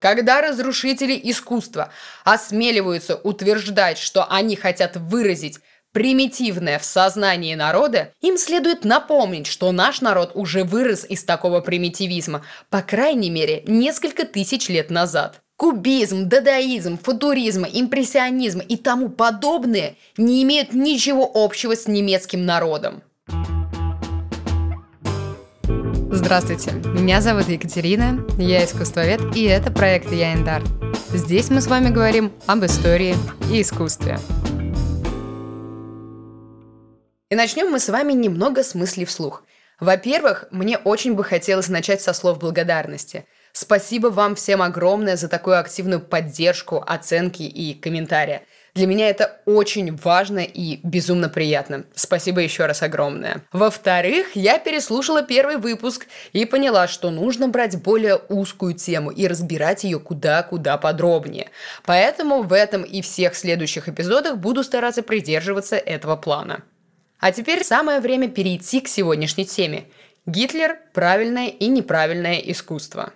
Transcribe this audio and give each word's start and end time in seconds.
Когда 0.00 0.40
разрушители 0.40 1.18
искусства 1.24 1.90
осмеливаются 2.24 3.16
утверждать, 3.16 3.98
что 3.98 4.24
они 4.24 4.56
хотят 4.56 4.96
выразить 4.96 5.58
примитивное 5.92 6.78
в 6.78 6.84
сознании 6.86 7.54
народа, 7.54 8.12
им 8.22 8.38
следует 8.38 8.84
напомнить, 8.84 9.46
что 9.46 9.70
наш 9.72 10.00
народ 10.00 10.32
уже 10.34 10.64
вырос 10.64 11.04
из 11.06 11.24
такого 11.24 11.60
примитивизма, 11.60 12.44
по 12.70 12.80
крайней 12.80 13.28
мере, 13.28 13.62
несколько 13.66 14.24
тысяч 14.24 14.70
лет 14.70 14.90
назад. 14.90 15.42
Кубизм, 15.56 16.28
дадаизм, 16.30 16.96
футуризм, 16.96 17.66
импрессионизм 17.70 18.60
и 18.60 18.78
тому 18.78 19.10
подобное 19.10 19.96
не 20.16 20.42
имеют 20.44 20.72
ничего 20.72 21.30
общего 21.34 21.76
с 21.76 21.86
немецким 21.86 22.46
народом. 22.46 23.02
Здравствуйте, 26.12 26.72
меня 26.72 27.20
зовут 27.20 27.48
Екатерина, 27.48 28.26
я 28.36 28.64
искусствовед, 28.64 29.36
и 29.36 29.44
это 29.44 29.70
проект 29.70 30.10
«Я 30.10 30.34
Индар». 30.34 30.60
Здесь 31.10 31.50
мы 31.50 31.60
с 31.60 31.68
вами 31.68 31.90
говорим 31.90 32.32
об 32.48 32.64
истории 32.64 33.14
и 33.48 33.62
искусстве. 33.62 34.18
И 37.30 37.36
начнем 37.36 37.70
мы 37.70 37.78
с 37.78 37.88
вами 37.88 38.12
немного 38.12 38.64
с 38.64 38.74
мыслей 38.74 39.04
вслух. 39.04 39.44
Во-первых, 39.78 40.46
мне 40.50 40.78
очень 40.78 41.14
бы 41.14 41.22
хотелось 41.22 41.68
начать 41.68 42.02
со 42.02 42.12
слов 42.12 42.40
благодарности. 42.40 43.24
Спасибо 43.52 44.08
вам 44.08 44.34
всем 44.34 44.62
огромное 44.62 45.16
за 45.16 45.28
такую 45.28 45.60
активную 45.60 46.00
поддержку, 46.00 46.82
оценки 46.84 47.42
и 47.44 47.72
комментарии. 47.72 48.42
Для 48.74 48.86
меня 48.86 49.08
это 49.08 49.40
очень 49.46 49.96
важно 49.96 50.40
и 50.40 50.78
безумно 50.84 51.28
приятно. 51.28 51.84
Спасибо 51.94 52.40
еще 52.40 52.66
раз 52.66 52.82
огромное. 52.82 53.42
Во-вторых, 53.52 54.36
я 54.36 54.58
переслушала 54.58 55.22
первый 55.22 55.56
выпуск 55.56 56.06
и 56.32 56.44
поняла, 56.44 56.86
что 56.86 57.10
нужно 57.10 57.48
брать 57.48 57.82
более 57.82 58.16
узкую 58.28 58.74
тему 58.74 59.10
и 59.10 59.26
разбирать 59.26 59.84
ее 59.84 59.98
куда-куда 59.98 60.78
подробнее. 60.78 61.50
Поэтому 61.84 62.42
в 62.42 62.52
этом 62.52 62.82
и 62.82 63.02
всех 63.02 63.34
следующих 63.34 63.88
эпизодах 63.88 64.36
буду 64.36 64.62
стараться 64.62 65.02
придерживаться 65.02 65.76
этого 65.76 66.16
плана. 66.16 66.62
А 67.18 67.32
теперь 67.32 67.64
самое 67.64 68.00
время 68.00 68.28
перейти 68.28 68.80
к 68.80 68.88
сегодняшней 68.88 69.44
теме. 69.44 69.84
Гитлер– 70.26 70.78
правильное 70.94 71.48
и 71.48 71.66
неправильное 71.66 72.38
искусство. 72.38 73.12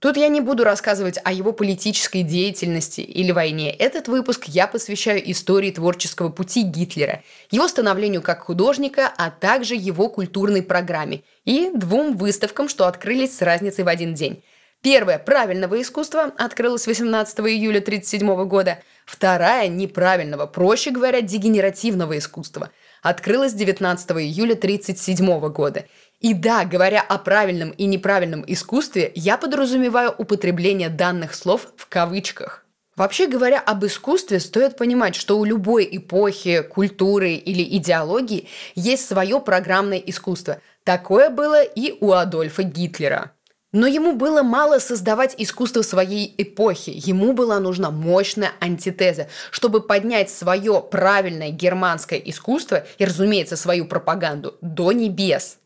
Тут 0.00 0.16
я 0.16 0.28
не 0.28 0.40
буду 0.40 0.62
рассказывать 0.62 1.18
о 1.24 1.32
его 1.32 1.50
политической 1.50 2.22
деятельности 2.22 3.00
или 3.00 3.32
войне. 3.32 3.72
Этот 3.74 4.06
выпуск 4.06 4.44
я 4.46 4.68
посвящаю 4.68 5.28
истории 5.28 5.72
творческого 5.72 6.28
пути 6.28 6.62
Гитлера, 6.62 7.24
его 7.50 7.66
становлению 7.66 8.22
как 8.22 8.44
художника, 8.44 9.12
а 9.16 9.32
также 9.32 9.74
его 9.74 10.08
культурной 10.08 10.62
программе 10.62 11.24
и 11.44 11.72
двум 11.74 12.16
выставкам, 12.16 12.68
что 12.68 12.86
открылись 12.86 13.36
с 13.36 13.42
разницей 13.42 13.82
в 13.82 13.88
один 13.88 14.14
день. 14.14 14.44
Первая 14.82 15.18
правильного 15.18 15.82
искусства 15.82 16.32
открылась 16.38 16.86
18 16.86 17.40
июля 17.40 17.80
1937 17.80 18.44
года, 18.46 18.78
вторая 19.04 19.66
неправильного, 19.66 20.46
проще 20.46 20.92
говоря, 20.92 21.22
дегенеративного 21.22 22.18
искусства 22.18 22.70
открылась 23.02 23.52
19 23.52 24.10
июля 24.12 24.54
1937 24.54 25.48
года– 25.50 25.86
и 26.20 26.34
да, 26.34 26.64
говоря 26.64 27.00
о 27.00 27.18
правильном 27.18 27.70
и 27.70 27.84
неправильном 27.84 28.44
искусстве, 28.46 29.12
я 29.14 29.36
подразумеваю 29.36 30.12
употребление 30.16 30.88
данных 30.88 31.34
слов 31.34 31.68
в 31.76 31.86
кавычках. 31.88 32.64
Вообще 32.96 33.28
говоря 33.28 33.60
об 33.60 33.86
искусстве, 33.86 34.40
стоит 34.40 34.76
понимать, 34.76 35.14
что 35.14 35.38
у 35.38 35.44
любой 35.44 35.88
эпохи, 35.92 36.62
культуры 36.62 37.34
или 37.34 37.62
идеологии 37.76 38.48
есть 38.74 39.06
свое 39.06 39.38
программное 39.40 39.98
искусство. 39.98 40.60
Такое 40.82 41.30
было 41.30 41.62
и 41.62 41.96
у 42.00 42.10
Адольфа 42.10 42.64
Гитлера. 42.64 43.30
Но 43.70 43.86
ему 43.86 44.16
было 44.16 44.42
мало 44.42 44.80
создавать 44.80 45.36
искусство 45.38 45.82
своей 45.82 46.34
эпохи. 46.38 46.90
Ему 46.92 47.34
была 47.34 47.60
нужна 47.60 47.92
мощная 47.92 48.50
антитеза, 48.58 49.28
чтобы 49.52 49.80
поднять 49.80 50.30
свое 50.30 50.80
правильное 50.80 51.50
германское 51.50 52.18
искусство 52.18 52.84
и, 52.98 53.04
разумеется, 53.04 53.56
свою 53.56 53.86
пропаганду 53.86 54.56
до 54.60 54.90
небес. 54.90 55.58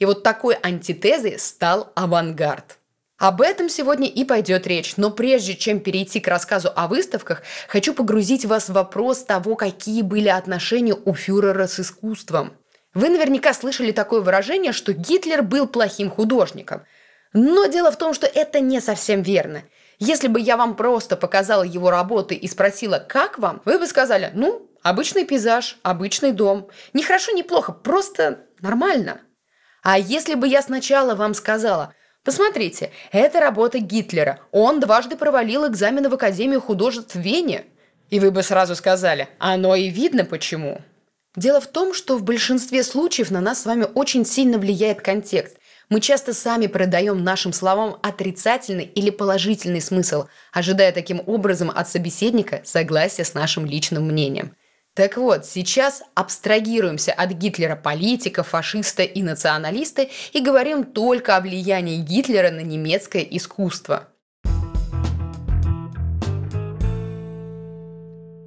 И 0.00 0.06
вот 0.06 0.24
такой 0.24 0.56
антитезой 0.60 1.38
стал 1.38 1.92
авангард. 1.94 2.78
Об 3.18 3.42
этом 3.42 3.68
сегодня 3.68 4.08
и 4.08 4.24
пойдет 4.24 4.66
речь, 4.66 4.96
но 4.96 5.10
прежде 5.10 5.54
чем 5.54 5.78
перейти 5.78 6.20
к 6.20 6.28
рассказу 6.28 6.70
о 6.74 6.88
выставках, 6.88 7.42
хочу 7.68 7.92
погрузить 7.92 8.46
вас 8.46 8.70
в 8.70 8.72
вопрос 8.72 9.24
того, 9.24 9.56
какие 9.56 10.00
были 10.00 10.28
отношения 10.28 10.94
у 10.94 11.12
фюрера 11.12 11.66
с 11.66 11.78
искусством. 11.78 12.54
Вы 12.94 13.10
наверняка 13.10 13.52
слышали 13.52 13.92
такое 13.92 14.22
выражение, 14.22 14.72
что 14.72 14.94
Гитлер 14.94 15.42
был 15.42 15.68
плохим 15.68 16.10
художником. 16.10 16.82
Но 17.34 17.66
дело 17.66 17.92
в 17.92 17.98
том, 17.98 18.14
что 18.14 18.26
это 18.26 18.60
не 18.60 18.80
совсем 18.80 19.20
верно. 19.20 19.64
Если 19.98 20.28
бы 20.28 20.40
я 20.40 20.56
вам 20.56 20.76
просто 20.76 21.14
показала 21.14 21.62
его 21.62 21.90
работы 21.90 22.34
и 22.34 22.48
спросила, 22.48 23.04
как 23.06 23.38
вам, 23.38 23.60
вы 23.66 23.78
бы 23.78 23.86
сказали, 23.86 24.30
ну, 24.32 24.66
обычный 24.82 25.26
пейзаж, 25.26 25.76
обычный 25.82 26.32
дом. 26.32 26.70
Не 26.94 27.02
хорошо, 27.02 27.32
не 27.32 27.42
плохо, 27.42 27.72
просто 27.72 28.46
нормально. 28.60 29.20
А 29.82 29.98
если 29.98 30.34
бы 30.34 30.46
я 30.46 30.62
сначала 30.62 31.14
вам 31.14 31.34
сказала, 31.34 31.94
посмотрите, 32.24 32.90
это 33.12 33.40
работа 33.40 33.78
Гитлера, 33.78 34.40
он 34.52 34.80
дважды 34.80 35.16
провалил 35.16 35.66
экзамены 35.66 36.08
в 36.08 36.14
Академию 36.14 36.60
художеств 36.60 37.14
в 37.14 37.20
Вене, 37.20 37.64
и 38.10 38.20
вы 38.20 38.30
бы 38.30 38.42
сразу 38.42 38.74
сказали, 38.74 39.28
оно 39.38 39.74
и 39.74 39.88
видно 39.88 40.24
почему. 40.24 40.80
Дело 41.36 41.60
в 41.60 41.68
том, 41.68 41.94
что 41.94 42.16
в 42.16 42.24
большинстве 42.24 42.82
случаев 42.82 43.30
на 43.30 43.40
нас 43.40 43.62
с 43.62 43.66
вами 43.66 43.86
очень 43.94 44.26
сильно 44.26 44.58
влияет 44.58 45.00
контекст. 45.00 45.56
Мы 45.88 46.00
часто 46.00 46.34
сами 46.34 46.66
продаем 46.66 47.22
нашим 47.22 47.52
словам 47.52 47.98
отрицательный 48.02 48.84
или 48.84 49.10
положительный 49.10 49.80
смысл, 49.80 50.26
ожидая 50.52 50.92
таким 50.92 51.22
образом 51.26 51.70
от 51.70 51.88
собеседника 51.88 52.62
согласия 52.64 53.24
с 53.24 53.34
нашим 53.34 53.64
личным 53.64 54.06
мнением. 54.06 54.56
Так 54.94 55.16
вот, 55.16 55.46
сейчас 55.46 56.02
абстрагируемся 56.16 57.12
от 57.12 57.30
Гитлера 57.30 57.76
политика, 57.76 58.42
фашиста 58.42 59.04
и 59.04 59.22
националиста 59.22 60.08
и 60.32 60.40
говорим 60.40 60.84
только 60.84 61.36
о 61.36 61.40
влиянии 61.40 61.98
Гитлера 61.98 62.50
на 62.50 62.60
немецкое 62.60 63.22
искусство. 63.22 64.08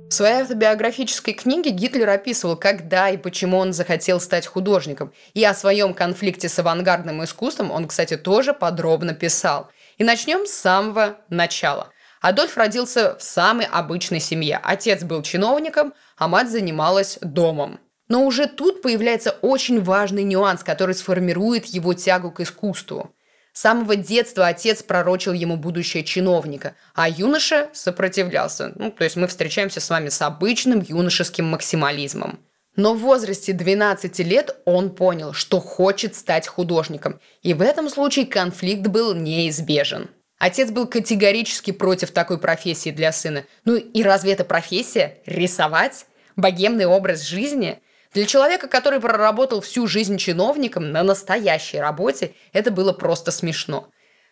В 0.10 0.16
своей 0.16 0.42
автобиографической 0.42 1.34
книге 1.34 1.72
Гитлер 1.72 2.10
описывал, 2.10 2.58
когда 2.58 3.10
и 3.10 3.18
почему 3.18 3.58
он 3.58 3.72
захотел 3.74 4.20
стать 4.20 4.46
художником. 4.46 5.14
И 5.34 5.44
о 5.44 5.56
своем 5.56 5.94
конфликте 5.94 6.50
с 6.50 6.60
авангардным 6.60 7.24
искусством 7.24 7.72
он, 7.72 7.88
кстати, 7.88 8.18
тоже 8.18 8.54
подробно 8.54 9.16
писал. 9.16 9.72
И 9.98 10.04
начнем 10.04 10.46
с 10.46 10.52
самого 10.52 11.18
начала. 11.30 11.93
Адольф 12.24 12.56
родился 12.56 13.18
в 13.18 13.22
самой 13.22 13.66
обычной 13.66 14.22
семье. 14.22 14.58
Отец 14.64 15.04
был 15.04 15.24
чиновником, 15.24 15.94
а 16.18 16.30
мать 16.30 16.50
занималась 16.50 17.18
домом. 17.20 17.82
Но 18.08 18.24
уже 18.24 18.48
тут 18.48 18.82
появляется 18.82 19.32
очень 19.42 19.84
важный 19.84 20.24
нюанс, 20.24 20.64
который 20.64 20.96
сформирует 20.96 21.66
его 21.66 21.94
тягу 21.94 22.32
к 22.32 22.40
искусству. 22.40 23.14
С 23.52 23.60
самого 23.60 23.98
детства 23.98 24.48
отец 24.48 24.84
пророчил 24.84 25.34
ему 25.34 25.58
будущее 25.58 26.06
чиновника, 26.06 26.76
а 26.96 27.10
юноша 27.10 27.70
сопротивлялся. 27.74 28.72
Ну, 28.76 28.90
то 28.90 29.04
есть 29.04 29.18
мы 29.18 29.28
встречаемся 29.28 29.82
с 29.82 29.90
вами 29.90 30.08
с 30.08 30.22
обычным 30.22 30.80
юношеским 30.80 31.48
максимализмом. 31.48 32.40
Но 32.78 32.94
в 32.94 33.00
возрасте 33.00 33.52
12 33.52 34.20
лет 34.20 34.56
он 34.64 34.96
понял, 34.96 35.34
что 35.34 35.60
хочет 35.60 36.16
стать 36.16 36.48
художником, 36.48 37.20
и 37.42 37.54
в 37.54 37.62
этом 37.62 37.90
случае 37.90 38.28
конфликт 38.28 38.88
был 38.88 39.14
неизбежен. 39.14 40.10
Отец 40.44 40.72
был 40.72 40.88
категорически 40.88 41.72
против 41.72 42.12
такой 42.12 42.38
профессии 42.38 42.90
для 42.90 43.14
сына. 43.14 43.46
Ну 43.64 43.78
и 43.78 44.04
разве 44.04 44.34
это 44.34 44.44
профессия? 44.44 45.20
Рисовать? 45.26 46.06
Богемный 46.36 46.86
образ 46.86 47.22
жизни? 47.22 47.80
Для 48.14 48.26
человека, 48.26 48.68
который 48.68 49.00
проработал 49.00 49.62
всю 49.62 49.88
жизнь 49.88 50.18
чиновником 50.18 50.92
на 50.92 51.02
настоящей 51.02 51.80
работе, 51.80 52.34
это 52.52 52.72
было 52.72 52.92
просто 52.92 53.32
смешно. 53.32 53.88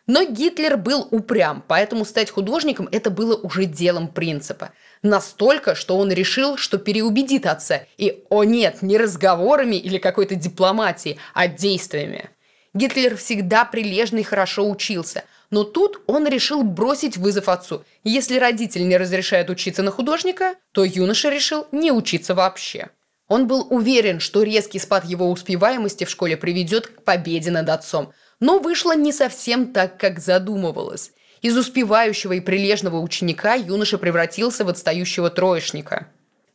Но 0.05 0.25
Гитлер 0.25 0.75
был 0.75 1.07
упрям, 1.11 1.63
поэтому 1.65 2.03
стать 2.03 2.29
художником 2.29 2.89
это 2.91 3.09
было 3.09 3.37
уже 3.37 3.63
делом 3.63 4.09
принципа. 4.09 4.71
Настолько, 5.03 5.75
что 5.75 5.97
он 5.97 6.11
решил, 6.11 6.57
что 6.57 6.77
переубедит 6.77 7.45
отца. 7.45 7.83
И, 7.97 8.25
о 8.29 8.43
нет, 8.43 8.81
не 8.81 8.97
разговорами 8.97 9.77
или 9.77 9.97
какой-то 9.97 10.35
дипломатией, 10.35 11.19
а 11.33 11.47
действиями. 11.47 12.29
Гитлер 12.73 13.15
всегда 13.15 13.63
прилежно 13.63 14.17
и 14.17 14.23
хорошо 14.23 14.69
учился– 14.69 15.23
но 15.51 15.65
тут 15.65 16.01
он 16.07 16.27
решил 16.27 16.63
бросить 16.63 17.17
вызов 17.17 17.49
отцу. 17.49 17.83
Если 18.03 18.37
родитель 18.37 18.87
не 18.87 18.97
разрешает 18.97 19.49
учиться 19.49 19.83
на 19.83 19.91
художника, 19.91 20.55
то 20.71 20.83
юноша 20.83 21.29
решил 21.29 21.67
не 21.71 21.91
учиться 21.91 22.33
вообще. 22.33 22.89
Он 23.27 23.47
был 23.47 23.67
уверен, 23.69 24.19
что 24.19 24.43
резкий 24.43 24.79
спад 24.79 25.05
его 25.05 25.29
успеваемости 25.29 26.05
в 26.05 26.09
школе 26.09 26.35
приведет 26.35 26.87
к 26.87 27.03
победе 27.03 27.51
над 27.51 27.69
отцом. 27.69 28.11
Но 28.39 28.59
вышло 28.59 28.95
не 28.95 29.11
совсем 29.11 29.71
так, 29.71 29.97
как 29.97 30.19
задумывалось. 30.19 31.11
Из 31.41 31.57
успевающего 31.57 32.33
и 32.33 32.39
прилежного 32.39 32.99
ученика 32.99 33.53
юноша 33.55 33.97
превратился 33.97 34.65
в 34.65 34.69
отстающего 34.69 35.29
троечника. 35.29 36.07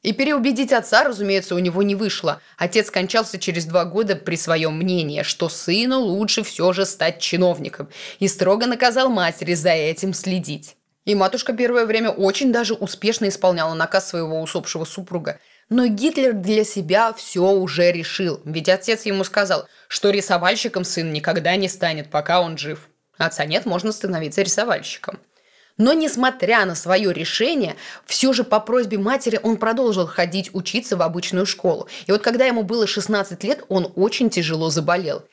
И 0.03 0.13
переубедить 0.13 0.73
отца, 0.73 1.05
разумеется, 1.05 1.55
у 1.55 1.59
него 1.59 1.83
не 1.83 1.95
вышло. 1.95 2.41
Отец 2.57 2.89
скончался 2.89 3.39
через 3.39 3.65
два 3.65 3.85
года 3.85 4.15
при 4.15 4.37
своем 4.37 4.77
мнении, 4.77 5.23
что 5.23 5.49
сыну 5.49 5.99
лучше 5.99 6.43
все 6.43 6.73
же 6.73 6.87
стать 6.87 7.21
чиновником, 7.21 7.89
и 8.19 8.29
строго 8.29 8.67
наказал 8.67 9.09
матери 9.09 9.55
за 9.55 9.71
этим 9.71 10.15
следить. 10.15 10.77
И 11.07 11.15
матушка 11.15 11.53
первое 11.53 11.87
время 11.87 12.11
очень 12.11 12.53
даже 12.53 12.75
успешно 12.75 13.29
исполняла 13.29 13.75
наказ 13.75 14.09
своего 14.09 14.41
усопшего 14.43 14.85
супруга. 14.85 15.41
Но 15.69 15.87
Гитлер 15.87 16.33
для 16.33 16.65
себя 16.65 17.13
все 17.13 17.51
уже 17.51 17.91
решил, 17.91 18.41
ведь 18.45 18.69
отец 18.69 19.07
ему 19.07 19.25
сказал, 19.25 19.67
что 19.89 20.11
рисовальщиком 20.11 20.85
сын 20.85 21.13
никогда 21.13 21.57
не 21.57 21.69
станет, 21.69 22.11
пока 22.11 22.41
он 22.41 22.59
жив. 22.59 22.89
Отца 23.19 23.45
нет, 23.45 23.67
можно 23.67 23.93
становиться 23.93 24.43
рисовальщиком. 24.43 25.19
Но, 25.79 25.93
несмотря 25.93 26.65
на 26.65 26.75
свое 26.75 27.13
решение, 27.13 27.77
все 28.07 28.33
же 28.33 28.45
по 28.45 28.61
просьбе 28.61 28.99
матери 28.99 29.39
он 29.43 29.59
продолжил 29.59 30.07
ходить 30.07 30.51
учиться 30.55 30.97
в 30.97 31.03
обычную 31.03 31.45
школу. 31.45 31.89
И 32.07 32.13
вот 32.13 32.23
когда 32.23 32.47
ему 32.47 32.63
было 32.63 32.87
16 32.87 33.45
лет, 33.45 33.65
он 33.69 33.93
очень 33.95 34.31
тяжело 34.31 34.71
заболел. 34.71 35.25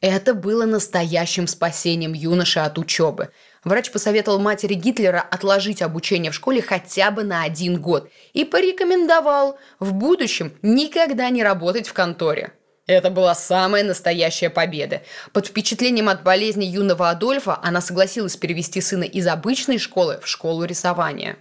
Это 0.00 0.32
было 0.32 0.64
настоящим 0.64 1.46
спасением 1.46 2.14
юноши 2.14 2.60
от 2.60 2.78
учебы. 2.78 3.30
Врач 3.64 3.90
посоветовал 3.90 4.38
матери 4.38 4.72
Гитлера 4.72 5.20
отложить 5.20 5.82
обучение 5.82 6.32
в 6.32 6.34
школе 6.34 6.62
хотя 6.62 7.10
бы 7.10 7.22
на 7.22 7.42
один 7.42 7.78
год 7.78 8.10
и 8.32 8.46
порекомендовал 8.46 9.58
в 9.78 9.92
будущем 9.92 10.54
никогда 10.62 11.28
не 11.28 11.42
работать 11.42 11.86
в 11.86 11.92
конторе. 11.92 12.54
Это 12.90 13.08
была 13.08 13.36
самая 13.36 13.84
настоящая 13.84 14.50
победа. 14.50 15.02
Под 15.32 15.46
впечатлением 15.46 16.08
от 16.08 16.24
болезни 16.24 16.64
юного 16.64 17.10
Адольфа 17.10 17.56
она 17.62 17.80
согласилась 17.80 18.36
перевести 18.36 18.80
сына 18.80 19.04
из 19.04 19.28
обычной 19.28 19.78
школы 19.78 20.18
в 20.20 20.26
школу 20.26 20.64
рисования. 20.64 21.36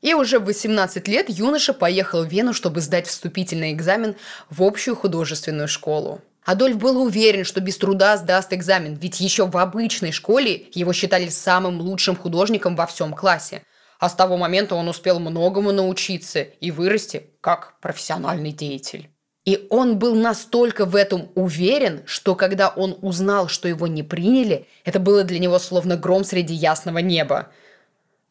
И 0.00 0.14
уже 0.14 0.38
в 0.38 0.46
18 0.46 1.06
лет 1.06 1.28
юноша 1.28 1.74
поехал 1.74 2.24
в 2.24 2.28
Вену, 2.28 2.54
чтобы 2.54 2.80
сдать 2.80 3.06
вступительный 3.08 3.72
экзамен 3.72 4.16
в 4.48 4.62
общую 4.62 4.96
художественную 4.96 5.68
школу. 5.68 6.22
Адольф 6.46 6.78
был 6.78 7.02
уверен, 7.02 7.44
что 7.44 7.60
без 7.60 7.76
труда 7.76 8.16
сдаст 8.16 8.54
экзамен, 8.54 8.94
ведь 8.94 9.20
еще 9.20 9.46
в 9.46 9.58
обычной 9.58 10.12
школе 10.12 10.68
его 10.72 10.94
считали 10.94 11.28
самым 11.28 11.78
лучшим 11.78 12.16
художником 12.16 12.74
во 12.74 12.86
всем 12.86 13.12
классе. 13.12 13.60
А 13.98 14.08
с 14.08 14.14
того 14.14 14.38
момента 14.38 14.74
он 14.74 14.88
успел 14.88 15.18
многому 15.20 15.72
научиться 15.72 16.40
и 16.40 16.70
вырасти 16.70 17.26
как 17.42 17.78
профессиональный 17.82 18.52
деятель. 18.52 19.10
И 19.46 19.68
он 19.70 19.98
был 19.98 20.16
настолько 20.16 20.84
в 20.86 20.96
этом 20.96 21.30
уверен, 21.36 22.02
что 22.04 22.34
когда 22.34 22.68
он 22.68 22.98
узнал, 23.00 23.46
что 23.46 23.68
его 23.68 23.86
не 23.86 24.02
приняли, 24.02 24.66
это 24.84 24.98
было 24.98 25.22
для 25.22 25.38
него 25.38 25.60
словно 25.60 25.96
гром 25.96 26.24
среди 26.24 26.52
ясного 26.52 26.98
неба. 26.98 27.48